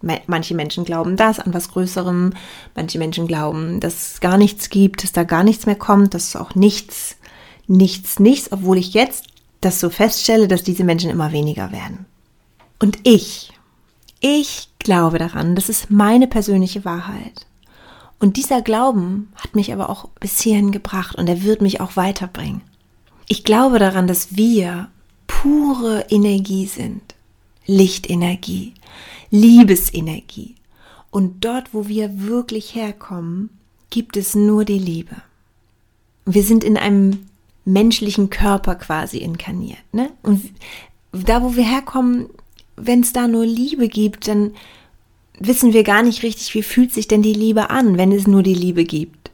manche 0.00 0.54
Menschen 0.54 0.84
glauben 0.84 1.16
das 1.16 1.40
an 1.40 1.54
was 1.54 1.70
Größerem, 1.70 2.34
manche 2.74 2.98
Menschen 2.98 3.26
glauben, 3.26 3.80
dass 3.80 4.12
es 4.12 4.20
gar 4.20 4.36
nichts 4.36 4.68
gibt, 4.68 5.02
dass 5.02 5.12
da 5.12 5.24
gar 5.24 5.42
nichts 5.42 5.64
mehr 5.64 5.74
kommt, 5.74 6.12
dass 6.12 6.36
auch 6.36 6.54
nichts, 6.54 7.16
nichts, 7.66 8.20
nichts, 8.20 8.52
obwohl 8.52 8.76
ich 8.76 8.92
jetzt 8.92 9.24
das 9.64 9.80
so 9.80 9.90
feststelle, 9.90 10.48
dass 10.48 10.62
diese 10.62 10.84
Menschen 10.84 11.10
immer 11.10 11.32
weniger 11.32 11.72
werden. 11.72 12.06
Und 12.78 12.98
ich, 13.04 13.52
ich 14.20 14.68
glaube 14.78 15.18
daran, 15.18 15.54
das 15.54 15.68
ist 15.68 15.90
meine 15.90 16.26
persönliche 16.26 16.84
Wahrheit. 16.84 17.46
Und 18.18 18.36
dieser 18.36 18.62
Glauben 18.62 19.32
hat 19.36 19.54
mich 19.54 19.72
aber 19.72 19.90
auch 19.90 20.08
bis 20.20 20.40
hierhin 20.40 20.72
gebracht 20.72 21.16
und 21.16 21.28
er 21.28 21.42
wird 21.42 21.60
mich 21.60 21.80
auch 21.80 21.96
weiterbringen. 21.96 22.62
Ich 23.28 23.44
glaube 23.44 23.78
daran, 23.78 24.06
dass 24.06 24.36
wir 24.36 24.88
pure 25.26 26.06
Energie 26.10 26.66
sind. 26.66 27.02
Lichtenergie, 27.66 28.74
Liebesenergie. 29.30 30.54
Und 31.10 31.44
dort, 31.44 31.72
wo 31.72 31.88
wir 31.88 32.22
wirklich 32.22 32.74
herkommen, 32.74 33.50
gibt 33.90 34.16
es 34.16 34.34
nur 34.34 34.64
die 34.64 34.78
Liebe. 34.78 35.16
Wir 36.26 36.42
sind 36.42 36.64
in 36.64 36.76
einem 36.76 37.26
menschlichen 37.64 38.30
Körper 38.30 38.74
quasi 38.74 39.18
inkarniert. 39.18 39.78
Ne? 39.92 40.10
Und 40.22 40.50
da, 41.12 41.42
wo 41.42 41.56
wir 41.56 41.64
herkommen, 41.64 42.28
wenn 42.76 43.00
es 43.00 43.12
da 43.12 43.28
nur 43.28 43.46
Liebe 43.46 43.88
gibt, 43.88 44.28
dann 44.28 44.52
wissen 45.38 45.72
wir 45.72 45.84
gar 45.84 46.02
nicht 46.02 46.22
richtig, 46.22 46.54
wie 46.54 46.62
fühlt 46.62 46.92
sich 46.92 47.08
denn 47.08 47.22
die 47.22 47.32
Liebe 47.32 47.70
an, 47.70 47.98
wenn 47.98 48.12
es 48.12 48.26
nur 48.26 48.42
die 48.42 48.54
Liebe 48.54 48.84
gibt. 48.84 49.30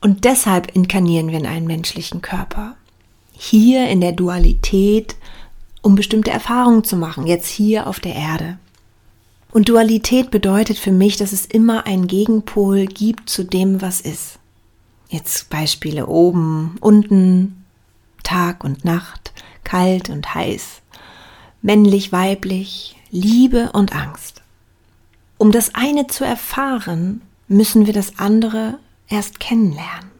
Und 0.00 0.24
deshalb 0.24 0.74
inkarnieren 0.74 1.30
wir 1.30 1.38
in 1.38 1.46
einen 1.46 1.66
menschlichen 1.66 2.22
Körper. 2.22 2.76
Hier 3.32 3.88
in 3.88 4.00
der 4.00 4.12
Dualität, 4.12 5.16
um 5.82 5.94
bestimmte 5.94 6.30
Erfahrungen 6.30 6.84
zu 6.84 6.96
machen, 6.96 7.26
jetzt 7.26 7.48
hier 7.48 7.86
auf 7.86 8.00
der 8.00 8.14
Erde. 8.14 8.58
Und 9.52 9.68
Dualität 9.68 10.30
bedeutet 10.30 10.78
für 10.78 10.92
mich, 10.92 11.16
dass 11.16 11.32
es 11.32 11.46
immer 11.46 11.86
einen 11.86 12.06
Gegenpol 12.06 12.86
gibt 12.86 13.30
zu 13.30 13.44
dem, 13.44 13.80
was 13.80 14.00
ist. 14.00 14.38
Jetzt 15.08 15.48
Beispiele 15.50 16.06
oben, 16.06 16.76
unten, 16.80 17.64
Tag 18.26 18.64
und 18.64 18.84
Nacht, 18.84 19.32
kalt 19.62 20.10
und 20.10 20.34
heiß, 20.34 20.82
männlich, 21.62 22.10
weiblich, 22.10 22.96
Liebe 23.12 23.70
und 23.72 23.94
Angst. 23.94 24.42
Um 25.38 25.52
das 25.52 25.76
eine 25.76 26.08
zu 26.08 26.24
erfahren, 26.24 27.22
müssen 27.46 27.86
wir 27.86 27.92
das 27.92 28.18
andere 28.18 28.80
erst 29.08 29.38
kennenlernen. 29.38 30.10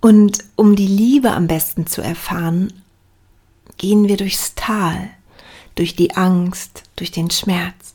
Und 0.00 0.38
um 0.56 0.74
die 0.74 0.86
Liebe 0.86 1.32
am 1.32 1.48
besten 1.48 1.86
zu 1.86 2.00
erfahren, 2.00 2.72
gehen 3.76 4.08
wir 4.08 4.16
durchs 4.16 4.54
Tal, 4.54 5.10
durch 5.74 5.96
die 5.96 6.16
Angst, 6.16 6.84
durch 6.96 7.10
den 7.10 7.30
Schmerz. 7.30 7.94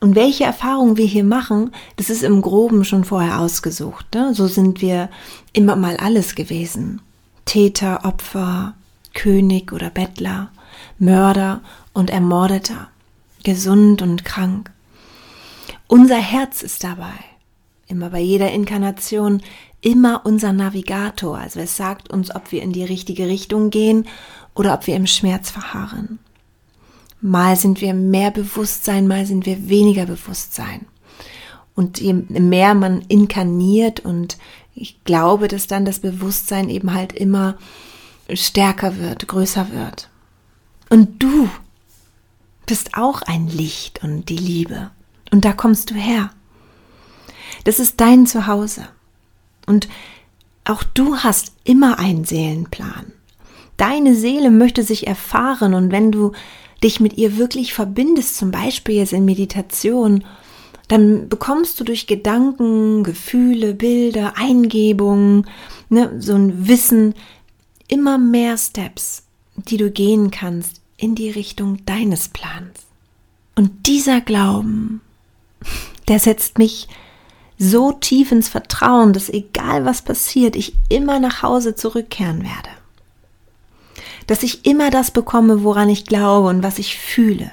Und 0.00 0.14
welche 0.14 0.44
Erfahrungen 0.44 0.96
wir 0.96 1.06
hier 1.06 1.24
machen, 1.24 1.70
das 1.96 2.08
ist 2.08 2.22
im 2.22 2.40
Groben 2.40 2.86
schon 2.86 3.04
vorher 3.04 3.40
ausgesucht. 3.40 4.14
Ne? 4.14 4.32
So 4.32 4.46
sind 4.46 4.80
wir 4.80 5.10
immer 5.52 5.76
mal 5.76 5.98
alles 5.98 6.34
gewesen. 6.34 7.02
Täter, 7.46 8.04
Opfer, 8.04 8.74
König 9.14 9.72
oder 9.72 9.88
Bettler, 9.88 10.50
Mörder 10.98 11.62
und 11.94 12.10
Ermordeter, 12.10 12.88
gesund 13.42 14.02
und 14.02 14.24
krank. 14.24 14.70
Unser 15.86 16.18
Herz 16.18 16.62
ist 16.62 16.84
dabei, 16.84 17.14
immer 17.86 18.10
bei 18.10 18.20
jeder 18.20 18.52
Inkarnation, 18.52 19.40
immer 19.80 20.22
unser 20.24 20.52
Navigator. 20.52 21.38
Also 21.38 21.60
es 21.60 21.76
sagt 21.76 22.10
uns, 22.10 22.34
ob 22.34 22.52
wir 22.52 22.62
in 22.62 22.72
die 22.72 22.84
richtige 22.84 23.28
Richtung 23.28 23.70
gehen 23.70 24.06
oder 24.54 24.74
ob 24.74 24.86
wir 24.86 24.96
im 24.96 25.06
Schmerz 25.06 25.50
verharren. 25.50 26.18
Mal 27.20 27.56
sind 27.56 27.80
wir 27.80 27.94
mehr 27.94 28.30
Bewusstsein, 28.30 29.08
mal 29.08 29.24
sind 29.26 29.46
wir 29.46 29.68
weniger 29.68 30.06
Bewusstsein. 30.06 30.86
Und 31.74 32.00
je 32.00 32.12
mehr 32.12 32.74
man 32.74 33.02
inkarniert 33.02 34.00
und 34.00 34.38
ich 34.76 35.02
glaube, 35.04 35.48
dass 35.48 35.66
dann 35.66 35.86
das 35.86 36.00
Bewusstsein 36.00 36.68
eben 36.68 36.92
halt 36.92 37.14
immer 37.14 37.56
stärker 38.32 38.98
wird, 38.98 39.26
größer 39.26 39.72
wird. 39.72 40.10
Und 40.90 41.22
du 41.22 41.48
bist 42.66 42.90
auch 42.94 43.22
ein 43.22 43.48
Licht 43.48 44.04
und 44.04 44.28
die 44.28 44.36
Liebe. 44.36 44.90
Und 45.32 45.44
da 45.44 45.52
kommst 45.52 45.90
du 45.90 45.94
her. 45.94 46.30
Das 47.64 47.80
ist 47.80 48.00
dein 48.00 48.26
Zuhause. 48.26 48.86
Und 49.66 49.88
auch 50.64 50.82
du 50.82 51.16
hast 51.16 51.52
immer 51.64 51.98
einen 51.98 52.24
Seelenplan. 52.24 53.12
Deine 53.78 54.14
Seele 54.14 54.50
möchte 54.50 54.82
sich 54.82 55.06
erfahren 55.06 55.74
und 55.74 55.90
wenn 55.90 56.12
du 56.12 56.32
dich 56.82 57.00
mit 57.00 57.16
ihr 57.16 57.38
wirklich 57.38 57.72
verbindest, 57.72 58.36
zum 58.36 58.50
Beispiel 58.50 58.96
jetzt 58.96 59.12
in 59.12 59.24
Meditation, 59.24 60.24
dann 60.88 61.28
bekommst 61.28 61.80
du 61.80 61.84
durch 61.84 62.06
Gedanken, 62.06 63.02
Gefühle, 63.02 63.74
Bilder, 63.74 64.34
Eingebungen, 64.36 65.46
ne, 65.88 66.14
so 66.18 66.34
ein 66.34 66.68
Wissen 66.68 67.14
immer 67.88 68.18
mehr 68.18 68.56
Steps, 68.56 69.24
die 69.56 69.76
du 69.76 69.90
gehen 69.90 70.30
kannst 70.30 70.80
in 70.96 71.14
die 71.14 71.30
Richtung 71.30 71.84
deines 71.86 72.28
Plans. 72.28 72.80
Und 73.54 73.86
dieser 73.86 74.20
Glauben, 74.20 75.00
der 76.08 76.18
setzt 76.18 76.58
mich 76.58 76.88
so 77.58 77.92
tief 77.92 78.32
ins 78.32 78.48
Vertrauen, 78.48 79.12
dass 79.12 79.30
egal 79.30 79.84
was 79.84 80.02
passiert, 80.02 80.56
ich 80.56 80.74
immer 80.88 81.18
nach 81.18 81.42
Hause 81.42 81.74
zurückkehren 81.74 82.42
werde. 82.42 82.68
Dass 84.26 84.42
ich 84.42 84.66
immer 84.66 84.90
das 84.90 85.10
bekomme, 85.10 85.62
woran 85.62 85.88
ich 85.88 86.04
glaube 86.04 86.48
und 86.48 86.62
was 86.62 86.78
ich 86.78 86.98
fühle. 86.98 87.50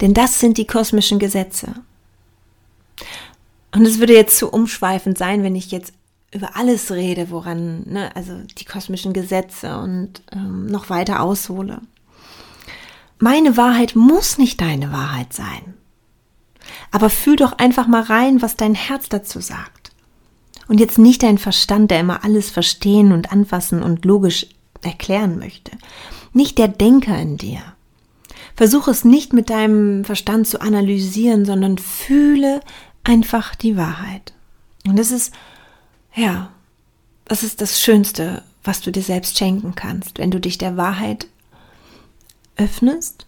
Denn 0.00 0.14
das 0.14 0.40
sind 0.40 0.56
die 0.56 0.66
kosmischen 0.66 1.18
Gesetze. 1.18 1.74
Und 3.74 3.84
es 3.84 3.98
würde 3.98 4.14
jetzt 4.14 4.38
zu 4.38 4.48
umschweifend 4.48 5.18
sein, 5.18 5.42
wenn 5.42 5.56
ich 5.56 5.70
jetzt 5.70 5.92
über 6.32 6.56
alles 6.56 6.90
rede, 6.92 7.30
woran, 7.30 7.82
ne, 7.86 8.14
also 8.14 8.32
die 8.58 8.64
kosmischen 8.64 9.12
Gesetze 9.12 9.78
und 9.78 10.22
ähm, 10.32 10.66
noch 10.66 10.90
weiter 10.90 11.20
aushole. 11.22 11.80
Meine 13.18 13.56
Wahrheit 13.56 13.94
muss 13.96 14.38
nicht 14.38 14.60
deine 14.60 14.92
Wahrheit 14.92 15.32
sein. 15.32 15.74
Aber 16.90 17.10
fühl 17.10 17.36
doch 17.36 17.58
einfach 17.58 17.86
mal 17.86 18.02
rein, 18.02 18.42
was 18.42 18.56
dein 18.56 18.74
Herz 18.74 19.08
dazu 19.08 19.40
sagt. 19.40 19.92
Und 20.68 20.80
jetzt 20.80 20.98
nicht 20.98 21.22
dein 21.22 21.38
Verstand, 21.38 21.90
der 21.90 22.00
immer 22.00 22.24
alles 22.24 22.50
verstehen 22.50 23.12
und 23.12 23.32
anfassen 23.32 23.82
und 23.82 24.04
logisch 24.04 24.46
erklären 24.82 25.38
möchte. 25.38 25.72
Nicht 26.32 26.58
der 26.58 26.68
Denker 26.68 27.18
in 27.18 27.36
dir. 27.36 27.60
Versuch 28.56 28.88
es 28.88 29.04
nicht 29.04 29.32
mit 29.32 29.50
deinem 29.50 30.04
Verstand 30.04 30.46
zu 30.46 30.60
analysieren, 30.60 31.44
sondern 31.44 31.78
fühle 31.78 32.60
einfach 33.04 33.54
die 33.54 33.76
Wahrheit. 33.76 34.32
Und 34.86 34.98
das 34.98 35.10
ist, 35.10 35.32
ja, 36.14 36.50
das 37.26 37.42
ist 37.42 37.60
das 37.60 37.80
Schönste, 37.80 38.42
was 38.62 38.80
du 38.80 38.90
dir 38.90 39.02
selbst 39.02 39.38
schenken 39.38 39.74
kannst, 39.74 40.18
wenn 40.18 40.30
du 40.30 40.40
dich 40.40 40.58
der 40.58 40.76
Wahrheit 40.76 41.28
öffnest 42.56 43.26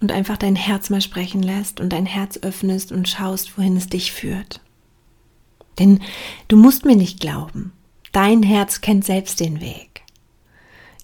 und 0.00 0.12
einfach 0.12 0.36
dein 0.36 0.56
Herz 0.56 0.90
mal 0.90 1.00
sprechen 1.00 1.42
lässt 1.42 1.80
und 1.80 1.92
dein 1.92 2.06
Herz 2.06 2.38
öffnest 2.42 2.92
und 2.92 3.08
schaust, 3.08 3.56
wohin 3.58 3.76
es 3.76 3.88
dich 3.88 4.12
führt. 4.12 4.60
Denn 5.78 6.00
du 6.48 6.56
musst 6.56 6.84
mir 6.84 6.96
nicht 6.96 7.20
glauben. 7.20 7.72
Dein 8.12 8.42
Herz 8.42 8.80
kennt 8.80 9.04
selbst 9.04 9.40
den 9.40 9.60
Weg. 9.60 10.02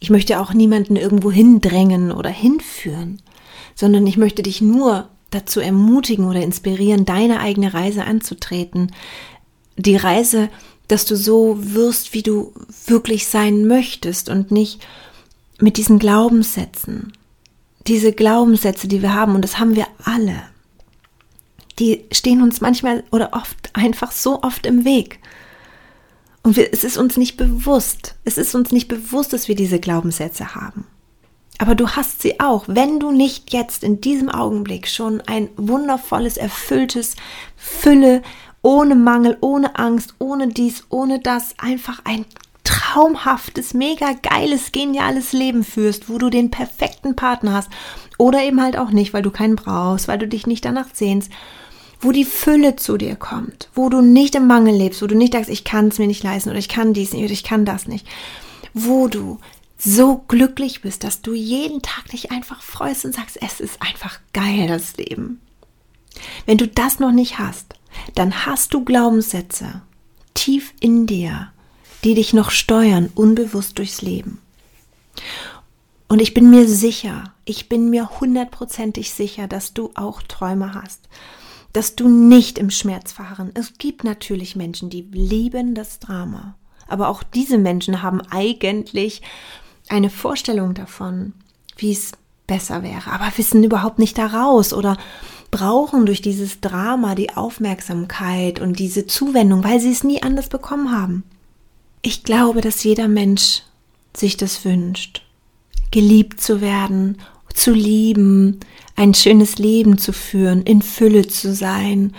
Ich 0.01 0.11
möchte 0.11 0.41
auch 0.41 0.53
niemanden 0.53 0.97
irgendwo 0.97 1.31
hindrängen 1.31 2.13
oder 2.13 2.31
hinführen, 2.31 3.23
sondern 3.75 4.07
ich 4.07 4.17
möchte 4.17 4.43
dich 4.43 4.61
nur 4.61 5.09
dazu 5.35 5.61
ermutigen 5.61 6.27
oder 6.27 6.43
inspirieren, 6.43 7.05
deine 7.05 7.41
eigene 7.41 7.75
Reise 7.75 8.05
anzutreten. 8.05 8.93
Die 9.77 9.97
Reise, 9.97 10.49
dass 10.89 11.05
du 11.05 11.17
so 11.17 11.57
wirst, 11.61 12.15
wie 12.15 12.23
du 12.23 12.53
wirklich 12.87 13.27
sein 13.27 13.67
möchtest 13.67 14.29
und 14.29 14.51
nicht 14.51 14.87
mit 15.61 15.77
diesen 15.77 15.99
Glaubenssätzen, 15.99 17.13
diese 17.87 18.13
Glaubenssätze, 18.13 18.89
die 18.89 19.03
wir 19.03 19.15
haben, 19.15 19.35
und 19.35 19.43
das 19.43 19.59
haben 19.59 19.77
wir 19.77 19.87
alle. 20.05 20.43
die 21.79 22.05
stehen 22.13 22.41
uns 22.41 22.61
manchmal 22.61 23.03
oder 23.11 23.33
oft 23.33 23.71
einfach 23.73 24.13
so 24.13 24.43
oft 24.43 24.65
im 24.65 24.85
Weg. 24.85 25.19
Und 26.45 26.57
wir, 26.57 26.73
es 26.73 26.85
ist 26.85 26.97
uns 26.97 27.17
nicht 27.17 27.37
bewusst. 27.37 28.15
Es 28.25 28.39
ist 28.39 28.55
uns 28.55 28.71
nicht 28.71 28.87
bewusst, 28.87 29.33
dass 29.33 29.49
wir 29.49 29.57
diese 29.57 29.81
Glaubenssätze 29.81 30.55
haben. 30.55 30.87
Aber 31.59 31.75
du 31.75 31.89
hast 31.89 32.21
sie 32.21 32.41
auch, 32.41 32.65
wenn 32.67 32.99
du 32.99 33.13
nicht 33.13 33.53
jetzt 33.53 33.85
in 33.85 34.01
diesem 34.01 34.29
Augenblick 34.29 34.89
schon 34.89 35.21
ein 35.23 35.49
wundervolles, 35.57 36.37
erfülltes 36.37 37.15
Fülle, 37.57 38.23
ohne 38.63 38.95
Mangel, 38.95 39.37
ohne 39.41 39.79
Angst, 39.79 40.15
ohne 40.19 40.49
dies, 40.49 40.85
ohne 40.89 41.21
das, 41.21 41.55
einfach 41.59 42.01
ein 42.05 42.25
traumhaftes, 42.65 43.75
mega 43.75 44.15
geiles, 44.23 44.73
geniales 44.73 45.33
Leben 45.33 45.65
führst, 45.65 46.09
wo 46.09 46.19
du 46.19 46.31
den 46.31 46.51
perfekten 46.51 47.15
Partner 47.15 47.53
hast 47.53 47.69
oder 48.19 48.43
eben 48.43 48.61
halt 48.61 48.79
auch 48.79 48.91
nicht, 48.91 49.13
weil 49.13 49.23
du 49.23 49.31
keinen 49.31 49.57
brauchst, 49.57 50.09
weil 50.09 50.19
du 50.19 50.27
dich 50.27 50.47
nicht 50.47 50.65
danach 50.65 50.89
sehnst, 50.93 51.31
wo 52.01 52.11
die 52.11 52.25
Fülle 52.25 52.77
zu 52.77 52.97
dir 52.97 53.17
kommt, 53.17 53.69
wo 53.75 53.91
du 53.91 54.01
nicht 54.01 54.35
im 54.35 54.47
Mangel 54.47 54.75
lebst, 54.75 55.03
wo 55.03 55.07
du 55.07 55.15
nicht 55.15 55.35
sagst, 55.35 55.51
ich 55.51 55.65
kann 55.65 55.89
es 55.89 55.99
mir 55.99 56.07
nicht 56.07 56.23
leisten 56.23 56.51
oder 56.51 56.59
ich 56.59 56.69
kann 56.69 56.95
dies 56.95 57.13
nicht 57.13 57.25
oder 57.25 57.33
ich 57.33 57.45
kann 57.45 57.65
das 57.65 57.87
nicht, 57.87 58.07
wo 58.73 59.09
du 59.09 59.39
so 59.85 60.25
glücklich 60.29 60.81
bist, 60.81 61.05
dass 61.05 61.21
du 61.21 61.35
jeden 61.35 61.83
Tag 61.83 62.09
dich 62.11 62.31
einfach 62.31 62.63
freust 62.63 63.05
und 63.05 63.15
sagst, 63.15 63.39
es 63.41 63.61
ist 63.61 63.83
einfach 63.83 64.19
geil, 64.33 64.67
das 64.67 64.97
Leben. 64.97 65.41
Wenn 66.47 66.59
du 66.59 66.67
das 66.67 66.99
noch 66.99 67.13
nicht 67.13 67.39
hast, 67.39 67.75
dann 68.15 68.47
hast 68.47 68.75
du 68.75 68.85
Glaubenssätze 68.85 69.83
tief 70.35 70.73
in 70.81 71.07
dir, 71.07 71.53
die 72.03 72.15
dich 72.15 72.33
noch 72.33 72.51
steuern, 72.51 73.11
unbewusst 73.15 73.79
durchs 73.79 74.03
Leben. 74.03 74.41
Und 76.09 76.21
ich 76.21 76.35
bin 76.35 76.51
mir 76.51 76.69
sicher, 76.69 77.33
ich 77.45 77.69
bin 77.69 77.91
mir 77.91 78.21
hundertprozentig 78.21 79.13
sicher, 79.13 79.49
dass 79.49 79.75
du 79.75 79.91
auch 79.95 80.23
Träume 80.23 80.75
hast, 80.75 81.09
dass 81.73 81.97
du 81.97 82.09
nicht 82.09 82.59
im 82.59 82.71
Schmerz 82.71 83.13
fahren. 83.13 83.51
Es 83.55 83.79
gibt 83.79 84.05
natürlich 84.05 84.55
Menschen, 84.55 84.91
die 84.91 85.03
lieben 85.03 85.75
das 85.75 85.99
Drama. 85.99 86.57
Aber 86.87 87.09
auch 87.09 87.23
diese 87.23 87.59
Menschen 87.59 88.03
haben 88.03 88.21
eigentlich 88.21 89.23
eine 89.89 90.11
Vorstellung 90.11 90.75
davon, 90.75 91.33
wie 91.77 91.93
es 91.93 92.13
besser 92.47 92.83
wäre, 92.83 93.11
aber 93.11 93.33
wissen 93.37 93.65
überhaupt 93.65 93.99
nicht 93.99 94.19
daraus 94.19 94.73
oder 94.73 94.97
brauchen 95.51 96.05
durch 96.05 96.21
dieses 96.21 96.61
Drama 96.61 97.15
die 97.15 97.31
Aufmerksamkeit 97.35 98.61
und 98.61 98.79
diese 98.79 99.07
Zuwendung, 99.07 99.65
weil 99.65 99.81
sie 99.81 99.93
es 99.93 100.05
nie 100.05 100.23
anders 100.23 100.49
bekommen 100.49 100.91
haben. 100.91 101.23
Ich 102.03 102.25
glaube, 102.25 102.61
dass 102.61 102.85
jeder 102.85 103.09
Mensch 103.09 103.63
sich 104.17 104.37
das 104.37 104.65
wünscht, 104.65 105.23
geliebt 105.91 106.41
zu 106.41 106.61
werden, 106.61 107.19
zu 107.55 107.73
lieben, 107.73 108.61
ein 108.97 109.15
schönes 109.15 109.59
Leben 109.59 109.97
zu 109.97 110.13
führen, 110.13 110.63
in 110.63 110.83
Fülle 110.83 111.27
zu 111.29 111.55
sein, 111.55 112.13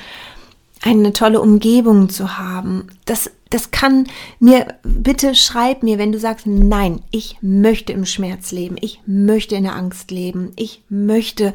eine 0.82 1.14
tolle 1.14 1.42
Umgebung 1.42 2.10
zu 2.10 2.38
haben. 2.38 2.88
Das 3.06 3.30
das 3.56 3.72
kann 3.72 4.08
mir, 4.40 4.68
bitte 4.84 5.34
schreib 5.34 5.82
mir, 5.82 5.98
wenn 5.98 6.12
du 6.12 6.20
sagst, 6.20 6.46
nein, 6.46 7.02
ich 7.10 7.38
möchte 7.40 7.94
im 7.94 8.06
Schmerz 8.06 8.52
leben, 8.52 8.76
ich 8.82 9.00
möchte 9.06 9.56
in 9.56 9.64
der 9.64 9.78
Angst 9.78 10.12
leben, 10.12 10.52
ich 10.58 10.84
möchte 10.90 11.54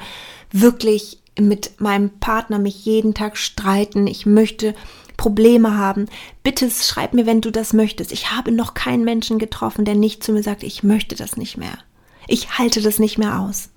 wirklich 0.50 1.18
mit 1.38 1.78
meinem 1.78 2.08
Partner 2.08 2.58
mich 2.58 2.86
jeden 2.86 3.12
Tag 3.12 3.36
streiten, 3.36 4.06
ich 4.06 4.24
möchte 4.24 4.74
Probleme 5.18 5.76
haben. 5.76 6.06
Bitte 6.42 6.70
schreib 6.70 7.12
mir, 7.12 7.26
wenn 7.26 7.42
du 7.42 7.50
das 7.50 7.74
möchtest. 7.74 8.12
Ich 8.12 8.30
habe 8.30 8.50
noch 8.50 8.72
keinen 8.72 9.04
Menschen 9.04 9.38
getroffen, 9.38 9.84
der 9.84 9.94
nicht 9.94 10.24
zu 10.24 10.32
mir 10.32 10.42
sagt, 10.42 10.62
ich 10.62 10.82
möchte 10.82 11.16
das 11.16 11.36
nicht 11.36 11.58
mehr. 11.58 11.78
Ich 12.28 12.56
halte 12.58 12.80
das 12.80 12.98
nicht 12.98 13.18
mehr 13.18 13.40
aus. 13.40 13.68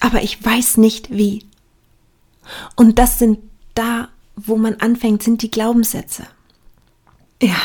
Aber 0.00 0.22
ich 0.22 0.44
weiß 0.44 0.76
nicht 0.76 1.10
wie. 1.10 1.46
Und 2.76 2.98
das 2.98 3.18
sind 3.18 3.38
da, 3.72 4.10
wo 4.36 4.56
man 4.56 4.74
anfängt, 4.74 5.22
sind 5.22 5.40
die 5.40 5.50
Glaubenssätze. 5.50 6.26
Ja, 7.42 7.56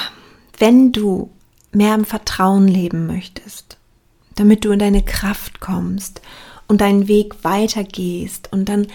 wenn 0.58 0.92
du 0.92 1.32
mehr 1.72 1.96
im 1.96 2.06
Vertrauen 2.06 2.68
leben 2.68 3.08
möchtest, 3.08 3.78
damit 4.36 4.64
du 4.64 4.72
in 4.72 4.80
deine 4.80 5.04
Kraft 5.04 5.60
kommst 5.60 6.22
und 6.68 6.82
deinen 6.82 7.08
Weg 7.08 7.44
weitergehst 7.44 8.52
und 8.52 8.70
dann 8.70 8.88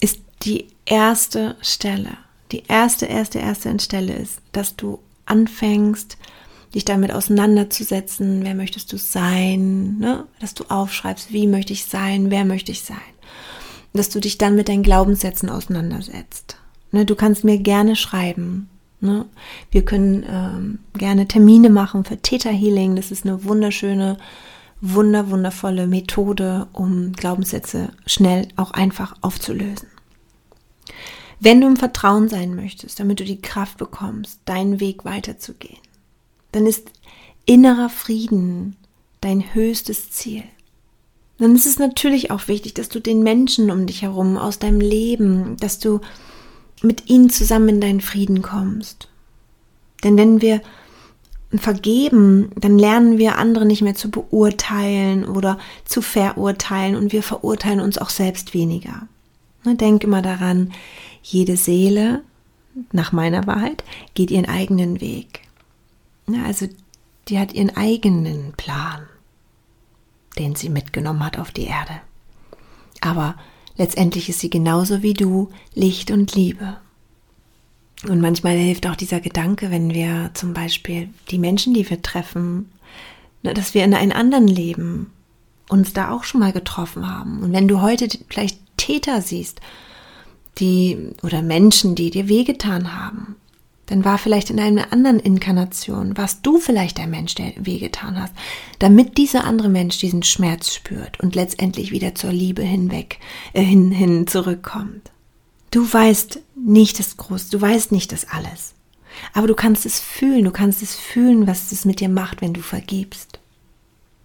ist 0.00 0.20
die 0.42 0.66
erste 0.84 1.56
Stelle, 1.62 2.16
die 2.50 2.64
erste, 2.66 3.06
erste, 3.06 3.38
erste 3.38 3.78
Stelle 3.78 4.14
ist, 4.14 4.40
dass 4.50 4.76
du 4.76 4.98
anfängst, 5.26 6.16
dich 6.74 6.84
damit 6.84 7.12
auseinanderzusetzen, 7.12 8.44
wer 8.44 8.54
möchtest 8.54 8.92
du 8.92 8.98
sein, 8.98 9.98
ne? 9.98 10.24
dass 10.40 10.54
du 10.54 10.64
aufschreibst, 10.64 11.32
wie 11.32 11.46
möchte 11.46 11.72
ich 11.72 11.84
sein, 11.84 12.30
wer 12.30 12.44
möchte 12.44 12.72
ich 12.72 12.82
sein, 12.82 12.96
dass 13.92 14.08
du 14.08 14.20
dich 14.20 14.38
dann 14.38 14.56
mit 14.56 14.68
deinen 14.68 14.82
Glaubenssätzen 14.82 15.50
auseinandersetzt. 15.50 16.56
Ne? 16.90 17.04
Du 17.04 17.14
kannst 17.14 17.44
mir 17.44 17.58
gerne 17.58 17.94
schreiben, 17.94 18.68
Ne? 19.02 19.26
Wir 19.72 19.84
können 19.84 20.24
ähm, 20.28 20.78
gerne 20.94 21.26
Termine 21.26 21.70
machen 21.70 22.04
für 22.04 22.16
Theta 22.16 22.50
Healing. 22.50 22.94
Das 22.94 23.10
ist 23.10 23.26
eine 23.26 23.44
wunderschöne, 23.44 24.16
wunder, 24.80 25.28
wundervolle 25.30 25.88
Methode, 25.88 26.68
um 26.72 27.12
Glaubenssätze 27.12 27.90
schnell 28.06 28.46
auch 28.54 28.70
einfach 28.70 29.16
aufzulösen. 29.20 29.88
Wenn 31.40 31.60
du 31.60 31.66
im 31.66 31.76
Vertrauen 31.76 32.28
sein 32.28 32.54
möchtest, 32.54 33.00
damit 33.00 33.18
du 33.18 33.24
die 33.24 33.42
Kraft 33.42 33.76
bekommst, 33.76 34.40
deinen 34.44 34.78
Weg 34.78 35.04
weiterzugehen, 35.04 35.80
dann 36.52 36.66
ist 36.66 36.92
innerer 37.44 37.88
Frieden 37.88 38.76
dein 39.20 39.52
höchstes 39.52 40.12
Ziel. 40.12 40.44
Dann 41.38 41.56
ist 41.56 41.66
es 41.66 41.80
natürlich 41.80 42.30
auch 42.30 42.46
wichtig, 42.46 42.74
dass 42.74 42.88
du 42.88 43.00
den 43.00 43.24
Menschen 43.24 43.72
um 43.72 43.86
dich 43.86 44.02
herum 44.02 44.36
aus 44.36 44.60
deinem 44.60 44.80
Leben, 44.80 45.56
dass 45.56 45.80
du 45.80 46.00
mit 46.82 47.08
ihnen 47.08 47.30
zusammen 47.30 47.68
in 47.68 47.80
deinen 47.80 48.00
Frieden 48.00 48.42
kommst. 48.42 49.08
Denn 50.04 50.16
wenn 50.16 50.40
wir 50.40 50.60
vergeben, 51.54 52.50
dann 52.56 52.78
lernen 52.78 53.18
wir 53.18 53.38
andere 53.38 53.66
nicht 53.66 53.82
mehr 53.82 53.94
zu 53.94 54.10
beurteilen 54.10 55.26
oder 55.26 55.58
zu 55.84 56.00
verurteilen 56.00 56.96
und 56.96 57.12
wir 57.12 57.22
verurteilen 57.22 57.80
uns 57.80 57.98
auch 57.98 58.10
selbst 58.10 58.54
weniger. 58.54 59.06
Denk 59.64 60.02
immer 60.02 60.22
daran, 60.22 60.72
jede 61.22 61.56
Seele, 61.56 62.22
nach 62.90 63.12
meiner 63.12 63.46
Wahrheit, 63.46 63.84
geht 64.14 64.30
ihren 64.30 64.48
eigenen 64.48 65.00
Weg. 65.00 65.42
Also 66.44 66.68
die 67.28 67.38
hat 67.38 67.52
ihren 67.52 67.76
eigenen 67.76 68.54
Plan, 68.56 69.02
den 70.38 70.56
sie 70.56 70.68
mitgenommen 70.68 71.24
hat 71.24 71.38
auf 71.38 71.50
die 71.52 71.66
Erde. 71.66 72.00
Aber 73.00 73.36
Letztendlich 73.76 74.28
ist 74.28 74.40
sie 74.40 74.50
genauso 74.50 75.02
wie 75.02 75.14
du 75.14 75.50
Licht 75.74 76.10
und 76.10 76.34
Liebe. 76.34 76.76
Und 78.08 78.20
manchmal 78.20 78.56
hilft 78.56 78.86
auch 78.86 78.96
dieser 78.96 79.20
Gedanke, 79.20 79.70
wenn 79.70 79.94
wir 79.94 80.30
zum 80.34 80.54
Beispiel 80.54 81.08
die 81.30 81.38
Menschen, 81.38 81.72
die 81.72 81.88
wir 81.88 82.02
treffen, 82.02 82.70
ne, 83.42 83.54
dass 83.54 83.74
wir 83.74 83.84
in 83.84 83.94
einem 83.94 84.12
anderen 84.12 84.48
Leben 84.48 85.10
uns 85.68 85.92
da 85.92 86.10
auch 86.10 86.24
schon 86.24 86.40
mal 86.40 86.52
getroffen 86.52 87.08
haben. 87.08 87.42
Und 87.42 87.52
wenn 87.52 87.68
du 87.68 87.80
heute 87.80 88.08
vielleicht 88.28 88.58
Täter 88.76 89.22
siehst, 89.22 89.60
die 90.58 91.12
oder 91.22 91.42
Menschen, 91.42 91.94
die 91.94 92.10
dir 92.10 92.28
wehgetan 92.28 92.94
haben, 92.94 93.36
dann 93.86 94.04
war 94.04 94.16
vielleicht 94.16 94.50
in 94.50 94.60
einer 94.60 94.92
anderen 94.92 95.18
Inkarnation, 95.18 96.16
warst 96.16 96.46
du 96.46 96.58
vielleicht 96.58 96.98
der 96.98 97.06
Mensch, 97.06 97.34
der 97.34 97.52
wehgetan 97.56 98.20
hast, 98.20 98.32
damit 98.78 99.18
dieser 99.18 99.44
andere 99.44 99.68
Mensch 99.68 99.98
diesen 99.98 100.22
Schmerz 100.22 100.72
spürt 100.72 101.20
und 101.20 101.34
letztendlich 101.34 101.90
wieder 101.90 102.14
zur 102.14 102.32
Liebe 102.32 102.62
hinweg, 102.62 103.18
äh, 103.52 103.62
hin, 103.62 103.90
hin 103.90 104.26
zurückkommt. 104.26 105.10
Du 105.70 105.90
weißt 105.90 106.40
nicht 106.54 106.98
das 106.98 107.16
Groß, 107.16 107.48
du 107.48 107.60
weißt 107.60 107.92
nicht 107.92 108.12
das 108.12 108.28
alles. 108.28 108.74
Aber 109.32 109.46
du 109.46 109.54
kannst 109.54 109.84
es 109.84 110.00
fühlen, 110.00 110.44
du 110.44 110.50
kannst 110.50 110.82
es 110.82 110.94
fühlen, 110.94 111.46
was 111.46 111.72
es 111.72 111.84
mit 111.84 112.00
dir 112.00 112.08
macht, 112.08 112.40
wenn 112.40 112.54
du 112.54 112.62
vergibst. 112.62 113.40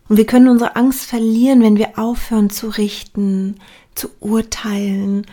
Und 0.08 0.17
wir 0.17 0.26
können 0.26 0.48
unsere 0.48 0.76
Angst 0.76 1.06
verlieren, 1.06 1.62
wenn 1.62 1.78
wir 1.78 2.00
aufhören 2.00 2.50
zu 2.50 2.70
richten, 2.70 3.56
zu 3.96 4.10
urteilen 4.20 5.26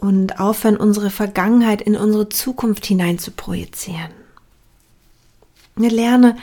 und 0.00 0.40
aufhören, 0.40 0.76
unsere 0.76 1.10
Vergangenheit 1.10 1.82
in 1.82 1.94
unsere 1.94 2.28
Zukunft 2.28 2.86
hinein 2.86 3.18
zu 3.18 3.30
projizieren. 3.30 4.10
Lerne 5.76 6.36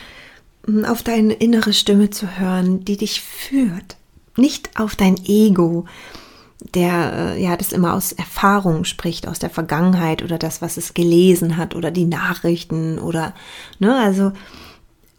hm, 0.65 0.85
auf 0.85 1.03
deine 1.03 1.33
innere 1.33 1.73
Stimme 1.73 2.09
zu 2.09 2.39
hören, 2.39 2.85
die 2.85 2.97
dich 2.97 3.21
führt, 3.21 3.97
nicht 4.35 4.79
auf 4.79 4.95
dein 4.95 5.17
Ego, 5.25 5.85
der 6.73 7.13
äh, 7.35 7.43
ja 7.43 7.55
das 7.55 7.71
immer 7.71 7.93
aus 7.93 8.11
Erfahrung 8.11 8.83
spricht, 8.83 9.27
aus 9.27 9.39
der 9.39 9.49
Vergangenheit 9.49 10.23
oder 10.23 10.37
das, 10.37 10.61
was 10.61 10.77
es 10.77 10.93
gelesen 10.93 11.57
hat 11.57 11.75
oder 11.75 11.91
die 11.91 12.05
Nachrichten 12.05 12.99
oder 12.99 13.33
ne, 13.79 13.95
also 13.95 14.31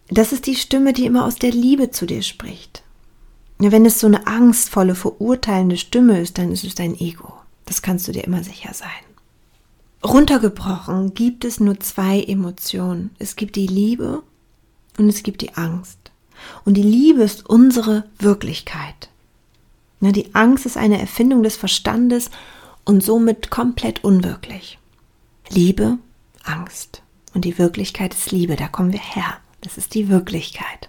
das 0.08 0.32
ist 0.32 0.46
die 0.46 0.56
Stimme, 0.56 0.92
die 0.92 1.06
immer 1.06 1.24
aus 1.24 1.36
der 1.36 1.50
Liebe 1.50 1.90
zu 1.90 2.06
dir 2.06 2.22
spricht. 2.22 2.82
Wenn 3.58 3.84
es 3.84 4.00
so 4.00 4.06
eine 4.06 4.26
angstvolle, 4.26 4.94
verurteilende 4.94 5.76
Stimme 5.76 6.20
ist, 6.20 6.38
dann 6.38 6.52
ist 6.52 6.64
es 6.64 6.76
dein 6.76 6.98
Ego. 6.98 7.34
Das 7.68 7.82
kannst 7.82 8.08
du 8.08 8.12
dir 8.12 8.24
immer 8.24 8.42
sicher 8.42 8.72
sein. 8.72 8.88
Runtergebrochen 10.02 11.12
gibt 11.12 11.44
es 11.44 11.60
nur 11.60 11.78
zwei 11.80 12.22
Emotionen. 12.22 13.10
Es 13.18 13.36
gibt 13.36 13.56
die 13.56 13.66
Liebe 13.66 14.22
und 14.96 15.10
es 15.10 15.22
gibt 15.22 15.42
die 15.42 15.54
Angst. 15.54 15.98
Und 16.64 16.74
die 16.74 16.82
Liebe 16.82 17.22
ist 17.22 17.46
unsere 17.46 18.04
Wirklichkeit. 18.18 19.10
Die 20.00 20.34
Angst 20.34 20.64
ist 20.64 20.78
eine 20.78 20.98
Erfindung 20.98 21.42
des 21.42 21.56
Verstandes 21.56 22.30
und 22.84 23.04
somit 23.04 23.50
komplett 23.50 24.02
unwirklich. 24.02 24.78
Liebe, 25.50 25.98
Angst. 26.44 27.02
Und 27.34 27.44
die 27.44 27.58
Wirklichkeit 27.58 28.14
ist 28.14 28.32
Liebe, 28.32 28.56
da 28.56 28.68
kommen 28.68 28.92
wir 28.92 29.00
her. 29.00 29.36
Das 29.60 29.76
ist 29.76 29.92
die 29.92 30.08
Wirklichkeit. 30.08 30.88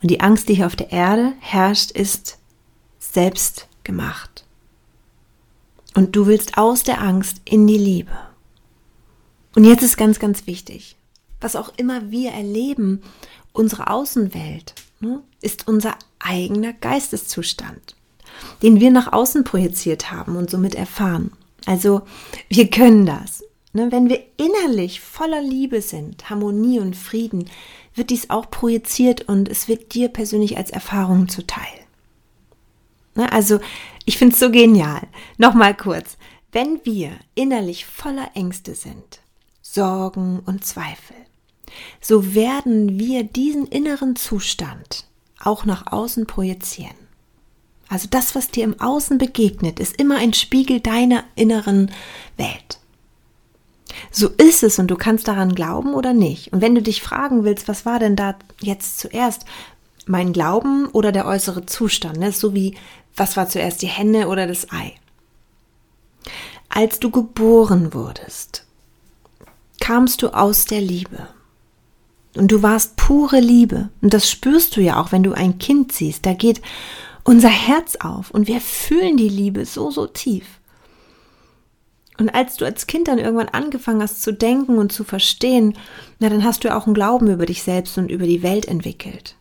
Und 0.00 0.12
die 0.12 0.20
Angst, 0.20 0.48
die 0.48 0.54
hier 0.54 0.66
auf 0.66 0.76
der 0.76 0.92
Erde 0.92 1.32
herrscht, 1.40 1.90
ist 1.90 2.38
selbst 3.00 3.66
gemacht. 3.82 4.44
Und 5.94 6.14
du 6.14 6.26
willst 6.26 6.58
aus 6.58 6.82
der 6.82 7.00
Angst 7.00 7.40
in 7.44 7.66
die 7.66 7.78
Liebe. 7.78 8.12
Und 9.54 9.64
jetzt 9.64 9.82
ist 9.82 9.96
ganz, 9.96 10.18
ganz 10.18 10.46
wichtig, 10.46 10.96
was 11.40 11.56
auch 11.56 11.72
immer 11.76 12.10
wir 12.10 12.30
erleben, 12.30 13.02
unsere 13.52 13.90
Außenwelt, 13.90 14.74
ne, 15.00 15.22
ist 15.40 15.66
unser 15.66 15.96
eigener 16.18 16.72
Geisteszustand, 16.72 17.96
den 18.62 18.80
wir 18.80 18.90
nach 18.90 19.12
außen 19.12 19.44
projiziert 19.44 20.12
haben 20.12 20.36
und 20.36 20.50
somit 20.50 20.74
erfahren. 20.74 21.32
Also 21.66 22.02
wir 22.48 22.70
können 22.70 23.06
das. 23.06 23.42
Ne, 23.72 23.92
wenn 23.92 24.08
wir 24.08 24.20
innerlich 24.36 25.00
voller 25.00 25.42
Liebe 25.42 25.82
sind, 25.82 26.30
Harmonie 26.30 26.80
und 26.80 26.96
Frieden, 26.96 27.50
wird 27.94 28.10
dies 28.10 28.30
auch 28.30 28.50
projiziert 28.50 29.28
und 29.28 29.48
es 29.48 29.68
wird 29.68 29.92
dir 29.94 30.08
persönlich 30.08 30.56
als 30.56 30.70
Erfahrung 30.70 31.28
zuteil. 31.28 31.66
Ne, 33.14 33.30
also 33.32 33.60
ich 34.08 34.16
finde 34.16 34.32
es 34.32 34.40
so 34.40 34.50
genial. 34.50 35.02
Nochmal 35.36 35.76
kurz. 35.76 36.16
Wenn 36.50 36.80
wir 36.84 37.12
innerlich 37.34 37.84
voller 37.84 38.30
Ängste 38.32 38.74
sind, 38.74 39.20
Sorgen 39.60 40.40
und 40.46 40.64
Zweifel, 40.64 41.14
so 42.00 42.34
werden 42.34 42.98
wir 42.98 43.22
diesen 43.22 43.66
inneren 43.66 44.16
Zustand 44.16 45.04
auch 45.38 45.66
nach 45.66 45.92
außen 45.92 46.26
projizieren. 46.26 46.96
Also 47.90 48.08
das, 48.10 48.34
was 48.34 48.48
dir 48.50 48.64
im 48.64 48.80
Außen 48.80 49.18
begegnet, 49.18 49.78
ist 49.78 50.00
immer 50.00 50.16
ein 50.16 50.32
Spiegel 50.32 50.80
deiner 50.80 51.24
inneren 51.34 51.90
Welt. 52.38 52.78
So 54.10 54.28
ist 54.28 54.62
es 54.62 54.78
und 54.78 54.90
du 54.90 54.96
kannst 54.96 55.28
daran 55.28 55.54
glauben 55.54 55.92
oder 55.92 56.14
nicht. 56.14 56.50
Und 56.54 56.62
wenn 56.62 56.74
du 56.74 56.80
dich 56.80 57.02
fragen 57.02 57.44
willst, 57.44 57.68
was 57.68 57.84
war 57.84 57.98
denn 57.98 58.16
da 58.16 58.38
jetzt 58.62 59.00
zuerst? 59.00 59.44
Mein 60.08 60.32
Glauben 60.32 60.86
oder 60.88 61.12
der 61.12 61.26
äußere 61.26 61.66
Zustand? 61.66 62.18
Ne? 62.18 62.32
So 62.32 62.54
wie, 62.54 62.76
was 63.14 63.36
war 63.36 63.48
zuerst 63.48 63.82
die 63.82 63.88
Henne 63.88 64.28
oder 64.28 64.46
das 64.46 64.70
Ei? 64.72 64.94
Als 66.68 66.98
du 66.98 67.10
geboren 67.10 67.94
wurdest, 67.94 68.64
kamst 69.80 70.22
du 70.22 70.28
aus 70.28 70.64
der 70.64 70.80
Liebe. 70.80 71.28
Und 72.36 72.52
du 72.52 72.62
warst 72.62 72.96
pure 72.96 73.40
Liebe. 73.40 73.90
Und 74.00 74.14
das 74.14 74.30
spürst 74.30 74.76
du 74.76 74.80
ja 74.80 75.00
auch, 75.00 75.12
wenn 75.12 75.22
du 75.22 75.32
ein 75.32 75.58
Kind 75.58 75.92
siehst. 75.92 76.26
Da 76.26 76.34
geht 76.34 76.60
unser 77.24 77.48
Herz 77.48 77.96
auf 77.96 78.30
und 78.30 78.48
wir 78.48 78.60
fühlen 78.60 79.16
die 79.16 79.28
Liebe 79.28 79.64
so, 79.64 79.90
so 79.90 80.06
tief. 80.06 80.46
Und 82.18 82.30
als 82.30 82.56
du 82.56 82.64
als 82.64 82.86
Kind 82.86 83.08
dann 83.08 83.18
irgendwann 83.18 83.48
angefangen 83.48 84.02
hast 84.02 84.22
zu 84.22 84.32
denken 84.32 84.78
und 84.78 84.92
zu 84.92 85.04
verstehen, 85.04 85.74
na 86.18 86.28
dann 86.28 86.44
hast 86.44 86.64
du 86.64 86.68
ja 86.68 86.76
auch 86.76 86.86
einen 86.86 86.94
Glauben 86.94 87.30
über 87.30 87.46
dich 87.46 87.62
selbst 87.62 87.96
und 87.96 88.10
über 88.10 88.26
die 88.26 88.42
Welt 88.42 88.66
entwickelt. 88.66 89.36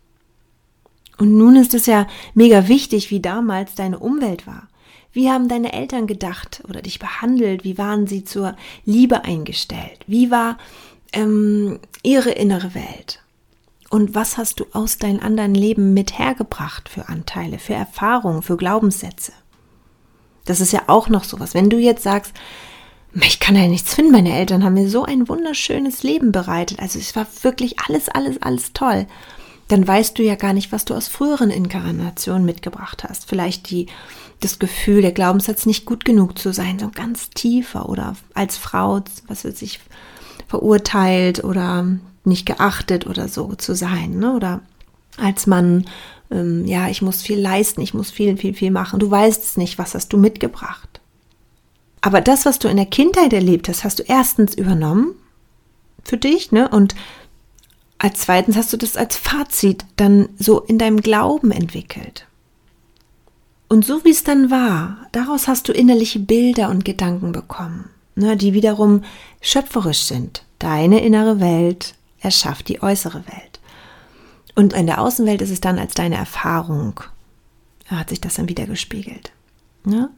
Und 1.18 1.36
nun 1.38 1.56
ist 1.56 1.74
es 1.74 1.86
ja 1.86 2.08
mega 2.34 2.68
wichtig, 2.68 3.12
wie 3.12 3.20
damals 3.20 3.76
deine 3.76 4.00
Umwelt 4.00 4.46
war. 4.46 4.68
Wie 5.12 5.30
haben 5.30 5.48
deine 5.48 5.74
Eltern 5.74 6.06
gedacht 6.06 6.64
oder 6.68 6.82
dich 6.82 7.00
behandelt? 7.00 7.64
Wie 7.64 7.78
waren 7.78 8.06
sie 8.06 8.24
zur 8.24 8.56
Liebe 8.86 9.24
eingestellt? 9.24 10.00
Wie 10.06 10.30
war 10.30 10.58
ähm, 11.14 11.80
ihre 12.04 12.32
innere 12.32 12.76
Welt? 12.76 13.24
Und 13.90 14.16
was 14.16 14.38
hast 14.38 14.60
du 14.60 14.66
aus 14.74 14.98
deinem 14.98 15.22
anderen 15.22 15.56
Leben 15.56 15.94
mit 15.94 16.20
hergebracht 16.20 16.90
für 16.90 17.08
Anteile, 17.08 17.58
für 17.58 17.74
Erfahrungen, 17.74 18.42
für 18.42 18.58
Glaubenssätze? 18.58 19.32
Das 20.46 20.62
ist 20.62 20.74
ja 20.74 20.84
auch 20.88 21.10
noch 21.10 21.24
sowas. 21.24 21.54
Wenn 21.54 21.70
du 21.70 21.78
jetzt 21.78 22.04
sagst, 22.04 22.34
ich 23.14 23.40
kann 23.40 23.56
ja 23.56 23.68
nichts 23.68 23.96
finden, 23.96 24.12
meine 24.12 24.38
Eltern 24.38 24.64
haben 24.64 24.74
mir 24.74 24.90
so 24.90 25.04
ein 25.04 25.28
wunderschönes 25.28 26.04
Leben 26.04 26.32
bereitet. 26.32 26.80
Also 26.80 27.00
es 27.00 27.16
war 27.16 27.26
wirklich 27.42 27.80
alles, 27.80 28.10
alles, 28.10 28.42
alles 28.42 28.74
toll. 28.74 29.08
Dann 29.68 29.88
weißt 29.88 30.18
du 30.18 30.24
ja 30.24 30.36
gar 30.36 30.54
nicht, 30.54 30.72
was 30.72 30.86
du 30.86 30.94
aus 30.94 31.08
früheren 31.08 31.50
Inkarnationen 31.50 32.46
mitgebracht 32.46 33.04
hast. 33.04 33.28
Vielleicht 33.28 33.70
die, 33.70 33.88
das 34.40 34.60
Gefühl, 34.60 35.02
der 35.02 35.12
Glaubenssatz 35.12 35.66
nicht 35.66 35.86
gut 35.86 36.06
genug 36.06 36.40
zu 36.40 36.54
sein, 36.54 36.80
so 36.80 36.90
ganz 36.90 37.30
tiefer 37.32 37.90
oder 37.90 38.16
als 38.34 38.58
Frau, 38.58 39.02
was 39.28 39.44
wird 39.44 39.58
sich 39.58 39.80
verurteilt 40.48 41.44
oder 41.44 41.86
nicht 42.24 42.46
geachtet 42.46 43.08
oder 43.08 43.28
so 43.28 43.56
zu 43.56 43.76
sein, 43.76 44.20
ne? 44.20 44.34
Oder 44.34 44.62
als 45.18 45.48
Mann 45.48 45.86
ähm, 46.32 46.66
ja, 46.66 46.90
ich 46.90 47.02
muss 47.02 47.22
viel 47.22 47.40
leisten, 47.40 47.82
ich 47.82 47.94
muss 47.94 48.12
viel, 48.12 48.38
viel, 48.38 48.54
viel 48.54 48.72
machen. 48.72 49.00
Du 49.00 49.10
weißt 49.10 49.44
es 49.44 49.58
nicht, 49.58 49.78
was 49.78 49.96
hast 49.96 50.10
du 50.10 50.18
mitgebracht. 50.18 51.00
Aber 52.02 52.22
das, 52.22 52.46
was 52.46 52.60
du 52.60 52.68
in 52.68 52.78
der 52.78 52.86
Kindheit 52.86 53.34
erlebt 53.34 53.70
hast, 53.70 53.84
hast 53.84 54.00
du 54.00 54.04
erstens 54.04 54.54
übernommen 54.54 55.16
für 56.04 56.18
dich, 56.18 56.52
ne? 56.52 56.70
Und 56.70 56.96
als 58.00 58.22
zweitens 58.22 58.56
hast 58.56 58.72
du 58.74 58.78
das 58.78 58.96
als 58.96 59.18
Fazit 59.18 59.86
dann 59.96 60.30
so 60.38 60.62
in 60.62 60.78
deinem 60.78 61.02
Glauben 61.02 61.52
entwickelt. 61.52 62.28
Und 63.70 63.86
so 63.86 64.04
wie 64.06 64.12
es 64.12 64.24
dann 64.24 64.50
war, 64.50 65.08
daraus 65.12 65.48
hast 65.48 65.68
du 65.68 65.74
innerliche 65.74 66.20
Bilder 66.20 66.70
und 66.70 66.86
Gedanken 66.86 67.32
bekommen, 67.32 67.90
ne, 68.16 68.38
die 68.38 68.54
wiederum 68.54 69.04
schöpferisch 69.42 70.04
sind. 70.04 70.44
Deine 70.60 71.02
innere 71.02 71.40
Welt 71.40 71.96
erschafft 72.20 72.70
die 72.70 72.82
äußere 72.82 73.26
Welt. 73.28 73.60
Und 74.56 74.74
in 74.74 74.88
der 74.88 75.02
Außenwelt 75.02 75.42
ist 75.42 75.52
es 75.52 75.62
dann 75.62 75.78
als 75.78 75.94
deine 75.94 76.16
Erfahrung, 76.16 77.02
hat 77.88 78.10
sich 78.10 78.22
das 78.22 78.36
dann 78.36 78.50
wieder 78.50 78.66
gespiegelt. 78.66 79.32
Ja? 79.86 80.10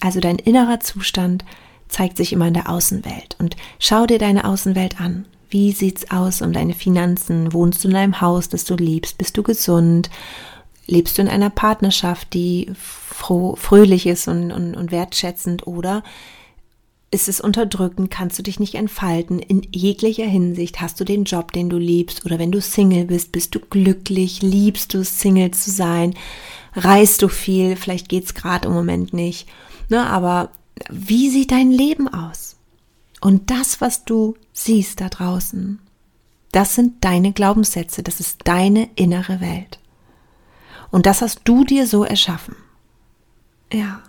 Also 0.00 0.20
dein 0.20 0.36
innerer 0.36 0.80
Zustand 0.80 1.44
zeigt 1.88 2.16
sich 2.16 2.32
immer 2.32 2.48
in 2.48 2.54
der 2.54 2.68
Außenwelt. 2.68 3.36
Und 3.38 3.56
schau 3.78 4.06
dir 4.06 4.18
deine 4.18 4.44
Außenwelt 4.44 5.00
an. 5.00 5.24
Wie 5.50 5.72
sieht's 5.72 6.10
aus 6.10 6.42
um 6.42 6.52
deine 6.52 6.74
Finanzen? 6.74 7.52
Wohnst 7.52 7.84
du 7.84 7.88
in 7.88 7.96
einem 7.96 8.20
Haus, 8.20 8.48
das 8.48 8.64
du 8.64 8.74
liebst? 8.74 9.18
Bist 9.18 9.36
du 9.36 9.42
gesund? 9.42 10.10
Lebst 10.86 11.18
du 11.18 11.22
in 11.22 11.28
einer 11.28 11.50
Partnerschaft, 11.50 12.32
die 12.34 12.70
froh, 12.74 13.56
fröhlich 13.56 14.06
ist 14.06 14.28
und, 14.28 14.52
und, 14.52 14.74
und 14.74 14.90
wertschätzend? 14.90 15.66
Oder 15.66 16.02
ist 17.10 17.28
es 17.28 17.40
unterdrückend, 17.40 18.10
kannst 18.10 18.38
du 18.38 18.42
dich 18.42 18.60
nicht 18.60 18.74
entfalten. 18.74 19.38
In 19.38 19.66
jeglicher 19.72 20.26
Hinsicht 20.26 20.80
hast 20.80 21.00
du 21.00 21.04
den 21.04 21.24
Job, 21.24 21.52
den 21.52 21.70
du 21.70 21.78
liebst, 21.78 22.26
oder 22.26 22.38
wenn 22.38 22.52
du 22.52 22.60
Single 22.60 23.06
bist, 23.06 23.32
bist 23.32 23.54
du 23.54 23.60
glücklich, 23.60 24.42
liebst 24.42 24.92
du 24.92 25.02
Single 25.02 25.52
zu 25.52 25.70
sein, 25.70 26.14
reist 26.74 27.22
du 27.22 27.28
viel, 27.28 27.76
vielleicht 27.76 28.08
geht's 28.08 28.34
gerade 28.34 28.68
im 28.68 28.74
Moment 28.74 29.14
nicht. 29.14 29.48
Ne, 29.88 30.06
aber 30.06 30.50
wie 30.90 31.30
sieht 31.30 31.50
dein 31.50 31.70
Leben 31.70 32.08
aus? 32.08 32.47
Und 33.20 33.50
das, 33.50 33.80
was 33.80 34.04
du 34.04 34.36
siehst 34.52 35.00
da 35.00 35.08
draußen, 35.08 35.80
das 36.52 36.74
sind 36.74 37.04
deine 37.04 37.32
Glaubenssätze, 37.32 38.02
das 38.02 38.20
ist 38.20 38.40
deine 38.44 38.88
innere 38.94 39.40
Welt. 39.40 39.78
Und 40.90 41.06
das 41.06 41.20
hast 41.20 41.42
du 41.44 41.64
dir 41.64 41.86
so 41.86 42.04
erschaffen. 42.04 42.56
Ja. 43.72 44.00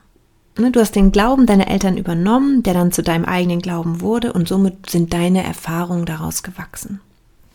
Ne, 0.57 0.71
du 0.71 0.79
hast 0.79 0.95
den 0.95 1.11
Glauben 1.11 1.45
deiner 1.45 1.67
Eltern 1.67 1.97
übernommen, 1.97 2.63
der 2.63 2.73
dann 2.73 2.91
zu 2.91 3.01
deinem 3.01 3.25
eigenen 3.25 3.61
Glauben 3.61 4.01
wurde 4.01 4.33
und 4.33 4.47
somit 4.47 4.89
sind 4.89 5.13
deine 5.13 5.43
Erfahrungen 5.43 6.05
daraus 6.05 6.43
gewachsen. 6.43 6.99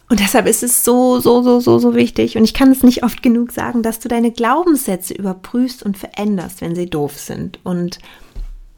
Und 0.08 0.20
deshalb 0.20 0.46
ist 0.46 0.62
es 0.62 0.84
so, 0.84 1.18
so, 1.18 1.42
so, 1.42 1.60
so, 1.60 1.78
so 1.78 1.94
wichtig. 1.94 2.36
Und 2.36 2.44
ich 2.44 2.54
kann 2.54 2.70
es 2.70 2.82
nicht 2.82 3.02
oft 3.02 3.22
genug 3.22 3.52
sagen, 3.52 3.82
dass 3.82 4.00
du 4.00 4.08
deine 4.08 4.30
Glaubenssätze 4.30 5.14
überprüfst 5.14 5.82
und 5.82 5.98
veränderst, 5.98 6.60
wenn 6.60 6.74
sie 6.74 6.88
doof 6.88 7.18
sind. 7.18 7.58
Und 7.64 7.98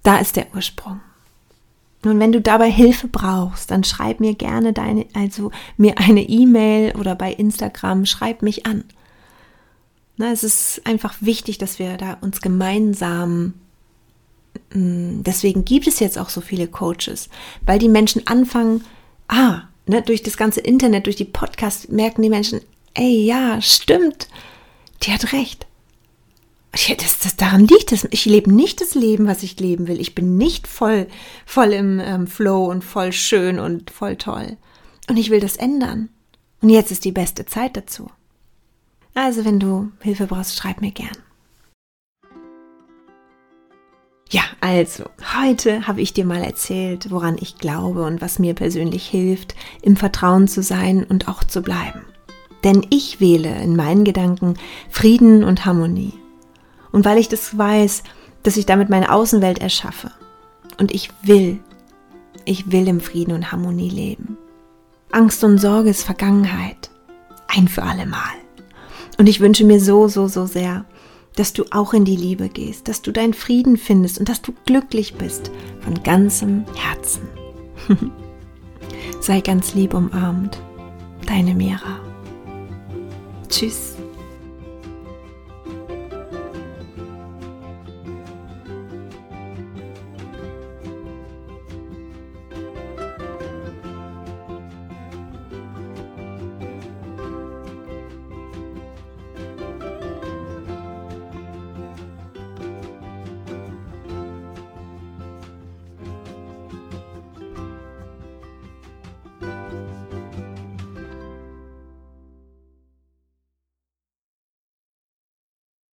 da 0.03 0.19
ist 0.19 0.37
der 0.37 0.47
Ursprung. 0.55 1.01
Und 2.07 2.21
wenn 2.21 2.33
du 2.33 2.41
dabei 2.41 2.71
Hilfe 2.71 3.09
brauchst, 3.09 3.71
dann 3.71 3.85
schreib 3.85 4.21
mir 4.21 4.35
gerne 4.35 4.73
deine, 4.73 5.07
also 5.15 5.51
mir 5.77 5.99
eine 5.99 6.23
E-Mail 6.23 6.95
oder 6.97 7.15
bei 7.15 7.33
Instagram, 7.33 8.07
schreib 8.07 8.43
mich 8.43 8.67
an. 8.67 8.85
Na, 10.17 10.33
es 10.33 10.45
ist 10.45 10.87
einfach 10.87 11.15
wichtig, 11.21 11.59
dass 11.59 11.79
wir 11.79 11.97
da 11.97 12.15
uns 12.21 12.41
gemeinsam 12.41 13.55
Mm, 14.73 15.23
deswegen 15.23 15.65
gibt 15.65 15.87
es 15.87 16.01
jetzt 16.01 16.19
auch 16.19 16.29
so 16.29 16.41
viele 16.41 16.67
Coaches, 16.69 17.29
weil 17.63 17.79
die 17.79 17.89
Menschen 17.89 18.27
anfangen, 18.27 18.85
ah, 19.29 19.63
ne, 19.87 20.03
durch 20.03 20.23
das 20.23 20.37
ganze 20.37 20.61
Internet, 20.61 21.07
durch 21.07 21.17
die 21.17 21.25
Podcasts 21.25 21.89
merken 21.89 22.23
die 22.23 22.31
Menschen, 22.31 22.61
ey, 22.95 23.25
ja, 23.25 23.61
stimmt, 23.61 24.29
die 25.03 25.13
hat 25.13 25.33
recht. 25.33 25.66
Das, 26.77 27.19
das, 27.21 27.37
daran 27.37 27.67
liegt 27.67 27.93
es. 27.93 28.07
Ich 28.11 28.27
lebe 28.27 28.53
nicht 28.53 28.83
das 28.83 28.95
Leben, 28.95 29.27
was 29.27 29.43
ich 29.43 29.59
leben 29.59 29.89
will. 29.89 29.99
Ich 29.99 30.15
bin 30.15 30.37
nicht 30.37 30.67
voll, 30.67 31.07
voll 31.47 31.73
im 31.73 32.01
ähm, 32.01 32.27
Flow 32.27 32.67
und 32.67 32.85
voll 32.85 33.13
schön 33.13 33.59
und 33.59 33.91
voll 33.91 34.17
toll. 34.17 34.59
Und 35.09 35.17
ich 35.17 35.31
will 35.31 35.41
das 35.41 35.57
ändern. 35.57 36.11
Und 36.61 36.69
jetzt 36.69 36.91
ist 36.91 37.05
die 37.05 37.13
beste 37.13 37.47
Zeit 37.47 37.77
dazu. 37.77 38.11
Also, 39.15 39.47
wenn 39.47 39.59
du 39.59 39.91
Hilfe 40.01 40.27
brauchst, 40.27 40.57
schreib 40.57 40.83
mir 40.83 40.91
gern. 40.91 41.17
Ja, 44.29 44.43
also, 44.61 45.05
heute 45.41 45.87
habe 45.87 46.03
ich 46.03 46.13
dir 46.13 46.27
mal 46.27 46.43
erzählt, 46.43 47.11
woran 47.11 47.39
ich 47.41 47.57
glaube 47.57 48.05
und 48.05 48.21
was 48.21 48.39
mir 48.39 48.55
persönlich 48.55 49.07
hilft, 49.07 49.55
im 49.81 49.97
Vertrauen 49.97 50.49
zu 50.49 50.63
sein 50.63 51.05
und 51.05 51.29
auch 51.29 51.45
zu 51.45 51.63
bleiben. 51.63 52.03
Denn 52.65 52.85
ich 52.91 53.21
wähle 53.21 53.63
in 53.63 53.77
meinen 53.77 54.05
Gedanken 54.05 54.59
Frieden 54.91 55.45
und 55.45 55.65
Harmonie. 55.65 56.13
Und 56.93 57.05
weil 57.05 57.19
ich 57.19 57.29
das 57.29 57.57
weiß, 57.57 58.03
dass 58.43 58.57
ich 58.57 58.67
damit 58.67 58.89
meine 58.89 59.13
Außenwelt 59.13 59.59
erschaffe. 59.59 60.11
Und 60.79 60.93
ich 60.93 61.11
will, 61.23 61.59
ich 62.45 62.71
will 62.71 62.87
im 62.89 63.01
Frieden 63.01 63.33
und 63.33 63.51
Harmonie 63.53 63.91
leben. 63.91 64.39
Angst 65.11 65.43
und 65.45 65.59
Sorge 65.59 65.91
ist 65.91 66.03
Vergangenheit. 66.03 66.91
Ein 67.49 67.69
für 67.69 67.83
alle 67.83 68.07
Mal. 68.07 68.35
Und 69.19 69.29
ich 69.29 69.41
wünsche 69.41 69.65
mir 69.65 69.81
so, 69.81 70.09
so, 70.09 70.29
so 70.29 70.47
sehr, 70.47 70.85
dass 71.37 71.53
du 71.53 71.65
auch 71.71 71.93
in 71.93 72.05
die 72.05 72.17
Liebe 72.17 72.49
gehst, 72.49 72.89
dass 72.89 73.03
du 73.03 73.13
deinen 73.13 73.35
Frieden 73.35 73.77
findest 73.77 74.19
und 74.19 74.29
dass 74.29 74.43
du 74.43 74.53
glücklich 74.65 75.15
bist 75.15 75.51
von 75.81 76.03
ganzem 76.03 76.65
Herzen. 76.75 77.23
Sei 79.21 79.41
ganz 79.41 79.75
lieb 79.75 79.95
umarmt. 79.95 80.61
Deine 81.27 81.55
Mira. 81.55 82.01
Tschüss. 83.49 83.96